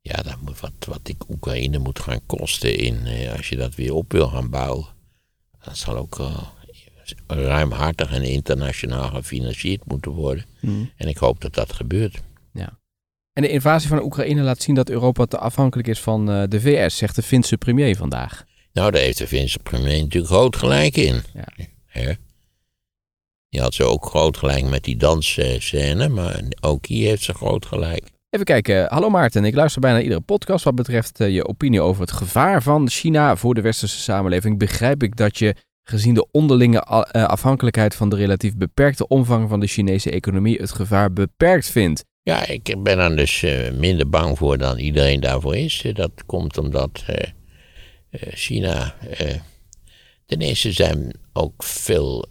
ja, 0.00 0.22
dat 0.22 0.40
moet, 0.40 0.60
wat, 0.60 0.72
wat 0.86 1.00
ik 1.08 1.28
Oekraïne 1.28 1.78
moet 1.78 1.98
gaan 1.98 2.26
kosten 2.26 2.76
in, 2.76 3.06
eh, 3.06 3.32
als 3.32 3.48
je 3.48 3.56
dat 3.56 3.74
weer 3.74 3.94
op 3.94 4.12
wil 4.12 4.28
gaan 4.28 4.50
bouwen. 4.50 4.86
Dat 5.64 5.76
zal 5.76 5.96
ook 5.96 6.18
uh, 6.18 6.42
ruimhartig 7.26 8.12
en 8.12 8.22
internationaal 8.22 9.08
gefinancierd 9.08 9.86
moeten 9.86 10.10
worden. 10.10 10.44
Hmm. 10.60 10.90
En 10.96 11.08
ik 11.08 11.16
hoop 11.16 11.40
dat 11.40 11.54
dat 11.54 11.72
gebeurt. 11.72 12.22
Ja. 12.52 12.78
En 13.32 13.42
de 13.42 13.48
invasie 13.48 13.88
van 13.88 14.02
Oekraïne 14.02 14.42
laat 14.42 14.62
zien 14.62 14.74
dat 14.74 14.90
Europa 14.90 15.24
te 15.24 15.38
afhankelijk 15.38 15.88
is 15.88 16.00
van 16.00 16.30
uh, 16.30 16.42
de 16.48 16.60
VS, 16.60 16.96
zegt 16.96 17.16
de 17.16 17.22
Finse 17.22 17.56
premier 17.56 17.96
vandaag. 17.96 18.44
Nou, 18.72 18.90
daar 18.90 19.02
heeft 19.02 19.18
de 19.18 19.26
Finse 19.26 19.58
premier 19.58 20.00
natuurlijk 20.00 20.32
groot 20.32 20.56
gelijk 20.56 20.96
in. 20.96 21.22
Ja. 21.34 21.48
Hè? 21.86 22.12
Die 23.54 23.62
had 23.62 23.74
ze 23.74 23.84
ook 23.84 24.06
groot 24.06 24.36
gelijk 24.36 24.64
met 24.64 24.84
die 24.84 24.96
dansscène, 24.96 26.08
maar 26.08 26.42
ook 26.60 26.86
hier 26.86 27.08
heeft 27.08 27.22
ze 27.22 27.34
groot 27.34 27.66
gelijk. 27.66 28.04
Even 28.30 28.46
kijken. 28.46 28.86
Hallo 28.88 29.10
Maarten, 29.10 29.44
ik 29.44 29.54
luister 29.54 29.80
bijna 29.80 30.00
iedere 30.00 30.20
podcast 30.20 30.64
wat 30.64 30.74
betreft 30.74 31.20
uh, 31.20 31.34
je 31.34 31.46
opinie 31.46 31.80
over 31.80 32.00
het 32.00 32.12
gevaar 32.12 32.62
van 32.62 32.90
China 32.90 33.36
voor 33.36 33.54
de 33.54 33.60
westerse 33.60 33.98
samenleving. 33.98 34.58
Begrijp 34.58 35.02
ik 35.02 35.16
dat 35.16 35.38
je, 35.38 35.54
gezien 35.82 36.14
de 36.14 36.26
onderlinge 36.30 36.86
uh, 36.88 37.24
afhankelijkheid 37.24 37.94
van 37.94 38.08
de 38.08 38.16
relatief 38.16 38.56
beperkte 38.56 39.08
omvang 39.08 39.48
van 39.48 39.60
de 39.60 39.66
Chinese 39.66 40.10
economie, 40.10 40.60
het 40.60 40.72
gevaar 40.72 41.12
beperkt 41.12 41.70
vindt. 41.70 42.04
Ja, 42.22 42.46
ik 42.46 42.82
ben 42.82 42.98
er 42.98 43.16
dus 43.16 43.42
uh, 43.42 43.70
minder 43.70 44.08
bang 44.08 44.38
voor 44.38 44.58
dan 44.58 44.78
iedereen 44.78 45.20
daarvoor 45.20 45.56
is. 45.56 45.84
Dat 45.92 46.12
komt 46.26 46.58
omdat 46.58 47.04
China. 48.20 48.94
ten 50.26 50.38
eerste 50.38 50.72
zijn 50.72 51.14
ook 51.32 51.62
veel 51.62 52.28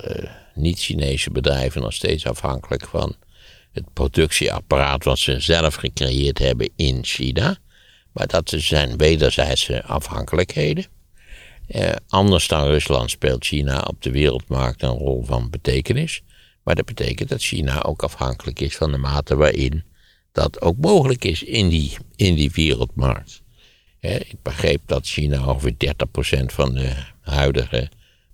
niet-Chinese 0.55 1.31
bedrijven 1.31 1.81
nog 1.81 1.93
steeds 1.93 2.25
afhankelijk 2.25 2.87
van 2.87 3.15
het 3.71 3.93
productieapparaat 3.93 5.03
wat 5.03 5.19
ze 5.19 5.39
zelf 5.39 5.75
gecreëerd 5.75 6.39
hebben 6.39 6.69
in 6.75 7.05
China. 7.05 7.57
Maar 8.11 8.27
dat 8.27 8.53
zijn 8.57 8.97
wederzijdse 8.97 9.83
afhankelijkheden. 9.83 10.85
Eh, 11.67 11.91
anders 12.07 12.47
dan 12.47 12.65
Rusland 12.65 13.09
speelt 13.09 13.45
China 13.45 13.81
op 13.81 14.01
de 14.01 14.11
wereldmarkt 14.11 14.81
een 14.81 14.97
rol 14.97 15.23
van 15.23 15.49
betekenis. 15.49 16.21
Maar 16.63 16.75
dat 16.75 16.85
betekent 16.85 17.29
dat 17.29 17.41
China 17.41 17.83
ook 17.83 18.03
afhankelijk 18.03 18.59
is 18.59 18.75
van 18.75 18.91
de 18.91 18.97
mate 18.97 19.35
waarin 19.35 19.83
dat 20.31 20.61
ook 20.61 20.77
mogelijk 20.77 21.23
is 21.23 21.43
in 21.43 21.69
die, 21.69 21.97
in 22.15 22.35
die 22.35 22.51
wereldmarkt. 22.51 23.41
ik 23.99 24.35
begreep 24.41 24.81
dat 24.85 25.05
China 25.05 25.45
ongeveer 25.45 25.75
30% 26.41 26.45
van 26.45 26.73
de 26.73 26.93
huidige 27.21 27.89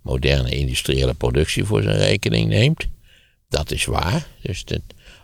moderne 0.10 0.50
industriële 0.50 1.14
productie 1.14 1.64
voor 1.64 1.82
zijn 1.82 1.98
rekening 1.98 2.48
neemt. 2.48 2.88
Dat 3.50 3.72
is 3.72 3.86
waar. 3.86 4.28
Dus 4.42 4.64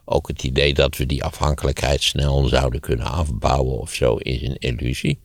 ook 0.05 0.27
het 0.27 0.43
idee 0.43 0.73
dat 0.73 0.97
we 0.97 1.05
die 1.05 1.23
afhankelijkheid 1.23 2.03
snel 2.03 2.47
zouden 2.47 2.79
kunnen 2.79 3.05
afbouwen 3.05 3.79
of 3.79 3.93
zo 3.93 4.15
is 4.15 4.41
een 4.41 4.57
illusie. 4.57 5.19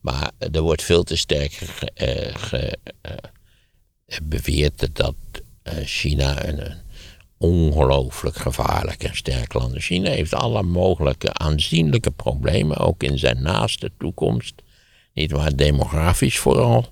Maar 0.00 0.30
er 0.38 0.60
wordt 0.60 0.82
veel 0.82 1.02
te 1.02 1.16
sterk 1.16 1.52
ge, 1.52 2.78
uh, 3.02 3.12
beweerd 4.22 4.88
dat 4.92 5.14
China 5.84 6.46
een, 6.46 6.66
een 6.66 6.76
ongelooflijk 7.38 8.36
gevaarlijk 8.36 9.04
en 9.04 9.16
sterk 9.16 9.52
land 9.52 9.74
is. 9.74 9.86
China 9.86 10.10
heeft 10.10 10.34
alle 10.34 10.62
mogelijke 10.62 11.32
aanzienlijke 11.32 12.10
problemen, 12.10 12.76
ook 12.76 13.02
in 13.02 13.18
zijn 13.18 13.42
naaste 13.42 13.90
toekomst. 13.98 14.54
Niet 15.14 15.30
waar, 15.30 15.56
demografisch 15.56 16.38
vooral. 16.38 16.86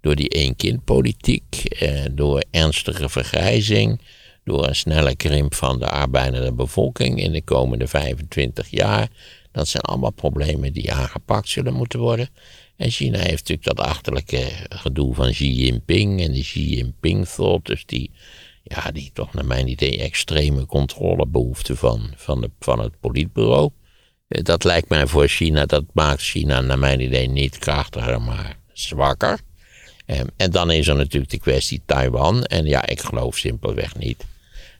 Door 0.00 0.14
die 0.14 0.28
één-kind-politiek, 0.28 1.64
eh, 1.64 2.04
door 2.12 2.44
ernstige 2.50 3.08
vergrijzing, 3.08 4.00
door 4.44 4.66
een 4.66 4.76
snelle 4.76 5.16
krimp 5.16 5.54
van 5.54 5.78
de 5.78 5.86
arbeidende 5.86 6.52
bevolking 6.52 7.20
in 7.20 7.32
de 7.32 7.42
komende 7.42 7.86
25 7.86 8.70
jaar. 8.70 9.08
Dat 9.52 9.68
zijn 9.68 9.82
allemaal 9.82 10.12
problemen 10.12 10.72
die 10.72 10.92
aangepakt 10.92 11.48
zullen 11.48 11.74
moeten 11.74 11.98
worden. 11.98 12.28
En 12.76 12.90
China 12.90 13.18
heeft 13.18 13.48
natuurlijk 13.48 13.76
dat 13.76 13.86
achterlijke 13.86 14.48
gedoe 14.68 15.14
van 15.14 15.30
Xi 15.30 15.52
Jinping 15.52 16.20
en 16.20 16.32
die 16.32 16.42
Xi 16.42 16.76
Jinping-thought, 16.76 17.66
dus 17.66 17.86
die, 17.86 18.10
ja, 18.62 18.90
die 18.90 19.10
toch 19.12 19.34
naar 19.34 19.46
mijn 19.46 19.68
idee 19.68 19.98
extreme 19.98 20.66
controlebehoefte 20.66 21.76
van, 21.76 22.12
van, 22.16 22.52
van 22.58 22.78
het 22.78 23.00
politbureau. 23.00 23.70
Eh, 24.28 24.42
dat 24.42 24.64
lijkt 24.64 24.88
mij 24.88 25.06
voor 25.06 25.28
China, 25.28 25.66
dat 25.66 25.84
maakt 25.92 26.22
China 26.22 26.60
naar 26.60 26.78
mijn 26.78 27.00
idee 27.00 27.28
niet 27.28 27.58
krachtiger, 27.58 28.22
maar 28.22 28.58
zwakker. 28.72 29.40
Ehm, 30.10 30.26
en 30.36 30.50
dan 30.50 30.70
is 30.70 30.88
er 30.88 30.96
natuurlijk 30.96 31.30
de 31.30 31.38
kwestie 31.38 31.82
Taiwan. 31.86 32.44
En 32.44 32.64
ja, 32.64 32.86
ik 32.86 33.00
geloof 33.00 33.36
simpelweg 33.36 33.96
niet 33.96 34.24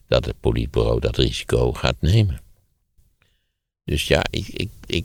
dat 0.08 0.24
het 0.24 0.40
politbureau 0.40 1.00
dat 1.00 1.16
risico 1.16 1.72
gaat 1.72 1.96
nemen. 2.00 2.40
Dus 3.84 4.08
ja, 4.08 4.24
ik, 4.30 4.48
ik, 4.48 4.70
ik, 4.86 5.04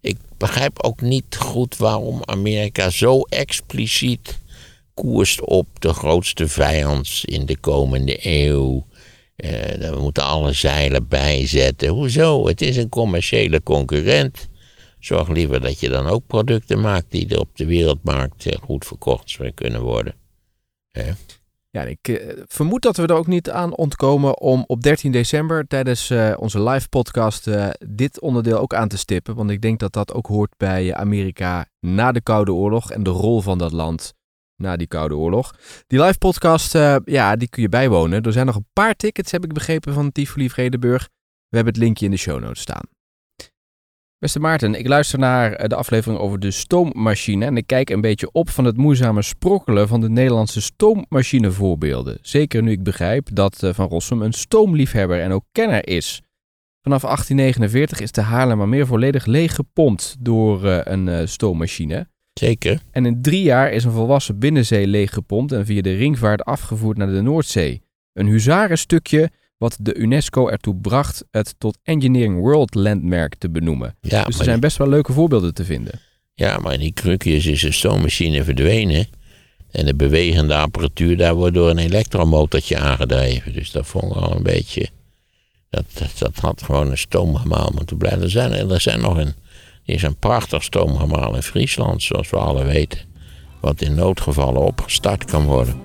ik 0.00 0.16
begrijp 0.36 0.82
ook 0.82 1.00
niet 1.00 1.36
goed 1.36 1.76
waarom 1.76 2.22
Amerika 2.24 2.90
zo 2.90 3.20
expliciet 3.20 4.38
koerst 4.94 5.40
op 5.40 5.66
de 5.78 5.92
grootste 5.92 6.48
vijand 6.48 7.20
in 7.24 7.46
de 7.46 7.56
komende 7.56 8.18
eeuw. 8.26 8.86
Eh, 9.36 9.90
we 9.90 10.00
moeten 10.00 10.24
alle 10.24 10.52
zeilen 10.52 11.08
bijzetten. 11.08 11.88
Hoezo? 11.88 12.46
Het 12.46 12.60
is 12.60 12.76
een 12.76 12.88
commerciële 12.88 13.62
concurrent. 13.62 14.48
Zorg 15.00 15.28
liever 15.28 15.60
dat 15.60 15.80
je 15.80 15.88
dan 15.88 16.06
ook 16.06 16.26
producten 16.26 16.80
maakt 16.80 17.10
die 17.10 17.28
er 17.28 17.40
op 17.40 17.56
de 17.56 17.66
wereldmarkt 17.66 18.46
eh, 18.46 18.58
goed 18.58 18.84
verkocht 18.84 19.38
kunnen 19.54 19.82
worden. 19.82 20.14
Ja, 21.70 21.82
ik 21.82 22.08
eh, 22.08 22.42
vermoed 22.46 22.82
dat 22.82 22.96
we 22.96 23.06
er 23.06 23.14
ook 23.14 23.26
niet 23.26 23.50
aan 23.50 23.76
ontkomen 23.76 24.40
om 24.40 24.64
op 24.66 24.82
13 24.82 25.12
december 25.12 25.66
tijdens 25.66 26.10
uh, 26.10 26.34
onze 26.38 26.62
live 26.62 26.88
podcast 26.88 27.50
dit 27.78 28.20
onderdeel 28.20 28.58
ook 28.58 28.74
aan 28.74 28.88
te 28.88 28.98
stippen. 28.98 29.34
Want 29.34 29.50
ik 29.50 29.60
denk 29.60 29.78
dat 29.78 29.92
dat 29.92 30.12
ook 30.12 30.26
hoort 30.26 30.54
bij 30.56 30.94
Amerika 30.94 31.66
na 31.80 32.12
de 32.12 32.20
Koude 32.20 32.52
Oorlog 32.52 32.90
en 32.90 33.02
de 33.02 33.10
rol 33.10 33.40
van 33.40 33.58
dat 33.58 33.72
land 33.72 34.14
na 34.56 34.76
die 34.76 34.86
Koude 34.86 35.16
Oorlog. 35.16 35.54
Die 35.86 36.02
live 36.02 36.18
podcast, 36.18 36.72
ja, 37.04 37.36
die 37.36 37.48
kun 37.48 37.62
je 37.62 37.68
bijwonen. 37.68 38.22
Er 38.22 38.32
zijn 38.32 38.46
nog 38.46 38.56
een 38.56 38.68
paar 38.72 38.94
tickets, 38.94 39.30
heb 39.32 39.44
ik 39.44 39.52
begrepen, 39.52 39.94
van 39.94 40.12
Tivoli 40.12 40.50
Vredenburg. 40.50 41.08
We 41.48 41.56
hebben 41.56 41.72
het 41.72 41.82
linkje 41.82 42.04
in 42.04 42.10
de 42.10 42.16
show 42.16 42.40
notes 42.40 42.60
staan. 42.60 42.99
Beste 44.20 44.40
Maarten, 44.40 44.74
ik 44.74 44.88
luister 44.88 45.18
naar 45.18 45.52
eh, 45.52 45.68
de 45.68 45.74
aflevering 45.74 46.20
over 46.20 46.38
de 46.38 46.50
stoommachine 46.50 47.44
en 47.44 47.56
ik 47.56 47.66
kijk 47.66 47.90
een 47.90 48.00
beetje 48.00 48.32
op 48.32 48.50
van 48.50 48.64
het 48.64 48.76
moeizame 48.76 49.22
sprokkelen 49.22 49.88
van 49.88 50.00
de 50.00 50.08
Nederlandse 50.08 50.60
stoommachinevoorbeelden. 50.60 52.18
Zeker 52.22 52.62
nu 52.62 52.70
ik 52.70 52.82
begrijp 52.82 53.28
dat 53.32 53.62
eh, 53.62 53.72
Van 53.72 53.88
Rossum 53.88 54.22
een 54.22 54.32
stoomliefhebber 54.32 55.20
en 55.20 55.32
ook 55.32 55.44
kenner 55.52 55.88
is. 55.88 56.22
Vanaf 56.82 57.02
1849 57.02 58.00
is 58.00 58.12
de 58.12 58.20
Haarlemmermeer 58.20 58.86
volledig 58.86 59.26
leeggepompt 59.26 60.16
door 60.18 60.66
eh, 60.66 60.80
een 60.84 61.28
stoommachine. 61.28 62.08
Zeker. 62.32 62.80
En 62.90 63.06
in 63.06 63.22
drie 63.22 63.42
jaar 63.42 63.72
is 63.72 63.84
een 63.84 63.90
volwassen 63.90 64.38
binnenzee 64.38 64.86
leeggepompt 64.86 65.52
en 65.52 65.66
via 65.66 65.82
de 65.82 65.94
ringvaart 65.94 66.44
afgevoerd 66.44 66.96
naar 66.96 67.12
de 67.12 67.20
Noordzee. 67.20 67.82
Een 68.12 68.26
huzarenstukje 68.26 69.30
wat 69.60 69.76
de 69.80 69.94
UNESCO 69.94 70.48
ertoe 70.48 70.74
bracht 70.74 71.24
het 71.30 71.54
tot 71.58 71.78
Engineering 71.82 72.40
World 72.40 72.74
Landmark 72.74 73.34
te 73.34 73.50
benoemen. 73.50 73.96
Ja, 74.00 74.24
dus 74.24 74.38
er 74.38 74.44
zijn 74.44 74.60
best 74.60 74.76
wel 74.76 74.88
leuke 74.88 75.12
voorbeelden 75.12 75.54
te 75.54 75.64
vinden. 75.64 76.00
Ja, 76.34 76.58
maar 76.58 76.72
in 76.72 76.80
die 76.80 76.92
krukjes 76.92 77.46
is 77.46 77.60
de 77.60 77.72
stoommachine 77.72 78.44
verdwenen. 78.44 79.06
En 79.70 79.86
de 79.86 79.94
bewegende 79.94 80.56
apparatuur 80.56 81.16
daar 81.16 81.34
wordt 81.34 81.54
door 81.54 81.70
een 81.70 81.78
elektromotortje 81.78 82.78
aangedreven. 82.78 83.52
Dus 83.52 83.70
dat 83.70 83.86
vond 83.86 84.04
ik 84.04 84.22
al 84.22 84.36
een 84.36 84.42
beetje. 84.42 84.88
Dat, 85.70 85.84
dat, 86.18 86.36
had 86.36 86.62
gewoon 86.62 86.90
een 86.90 86.98
stoomgemaal 86.98 87.72
moeten 87.74 87.96
blijven. 87.96 88.22
Er 88.22 88.30
zijn, 88.30 88.70
er 88.70 88.80
zijn 88.80 89.00
nog 89.00 89.16
een. 89.16 89.34
Er 89.84 89.94
is 89.94 90.02
een 90.02 90.16
prachtig 90.16 90.62
stoomgemaal 90.62 91.34
in 91.34 91.42
Friesland, 91.42 92.02
zoals 92.02 92.30
we 92.30 92.36
alle 92.36 92.64
weten. 92.64 93.00
Wat 93.60 93.80
in 93.80 93.94
noodgevallen 93.94 94.62
opgestart 94.62 95.24
kan 95.24 95.44
worden 95.44 95.80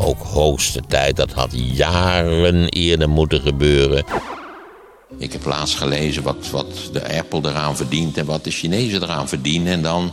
ook 0.00 0.22
hoogste 0.22 0.82
tijd. 0.88 1.16
Dat 1.16 1.32
had 1.32 1.50
jaren 1.52 2.68
eerder 2.68 3.08
moeten 3.08 3.40
gebeuren. 3.40 4.04
Ik 5.18 5.32
heb 5.32 5.44
laatst 5.44 5.76
gelezen 5.76 6.22
wat, 6.22 6.50
wat 6.50 6.90
de 6.92 7.18
Apple 7.18 7.50
eraan 7.50 7.76
verdient 7.76 8.16
en 8.16 8.26
wat 8.26 8.44
de 8.44 8.50
Chinezen 8.50 9.02
eraan 9.02 9.28
verdienen. 9.28 9.72
En 9.72 9.82
dan 9.82 10.12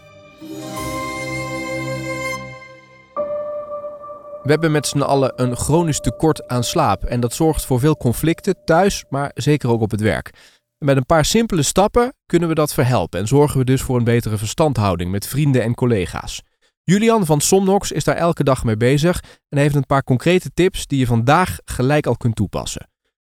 We 4.43 4.51
hebben 4.51 4.71
met 4.71 4.87
z'n 4.87 5.01
allen 5.01 5.33
een 5.35 5.55
chronisch 5.55 5.99
tekort 5.99 6.47
aan 6.47 6.63
slaap 6.63 7.03
en 7.03 7.19
dat 7.19 7.33
zorgt 7.33 7.65
voor 7.65 7.79
veel 7.79 7.97
conflicten 7.97 8.55
thuis, 8.65 9.05
maar 9.09 9.31
zeker 9.33 9.69
ook 9.69 9.81
op 9.81 9.91
het 9.91 10.01
werk. 10.01 10.31
met 10.77 10.97
een 10.97 11.05
paar 11.05 11.25
simpele 11.25 11.63
stappen 11.63 12.13
kunnen 12.25 12.49
we 12.49 12.55
dat 12.55 12.73
verhelpen 12.73 13.19
en 13.19 13.27
zorgen 13.27 13.57
we 13.57 13.65
dus 13.65 13.81
voor 13.81 13.97
een 13.97 14.03
betere 14.03 14.37
verstandhouding 14.37 15.11
met 15.11 15.27
vrienden 15.27 15.63
en 15.63 15.73
collega's. 15.73 16.41
Julian 16.83 17.25
van 17.25 17.41
Somnox 17.41 17.91
is 17.91 18.03
daar 18.03 18.15
elke 18.15 18.43
dag 18.43 18.63
mee 18.63 18.77
bezig 18.77 19.23
en 19.49 19.57
heeft 19.57 19.75
een 19.75 19.85
paar 19.85 20.03
concrete 20.03 20.51
tips 20.53 20.87
die 20.87 20.99
je 20.99 21.05
vandaag 21.05 21.57
gelijk 21.65 22.05
al 22.05 22.17
kunt 22.17 22.35
toepassen. 22.35 22.89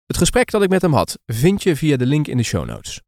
Het 0.07 0.17
gesprek 0.17 0.51
dat 0.51 0.63
ik 0.63 0.69
met 0.69 0.83
hem 0.83 0.95
had 0.95 1.19
vind 1.27 1.63
je 1.63 1.77
via 1.77 1.97
de 1.97 2.07
link 2.07 2.27
in 2.27 2.37
de 2.37 2.43
show 2.43 2.67
notes. 2.67 3.01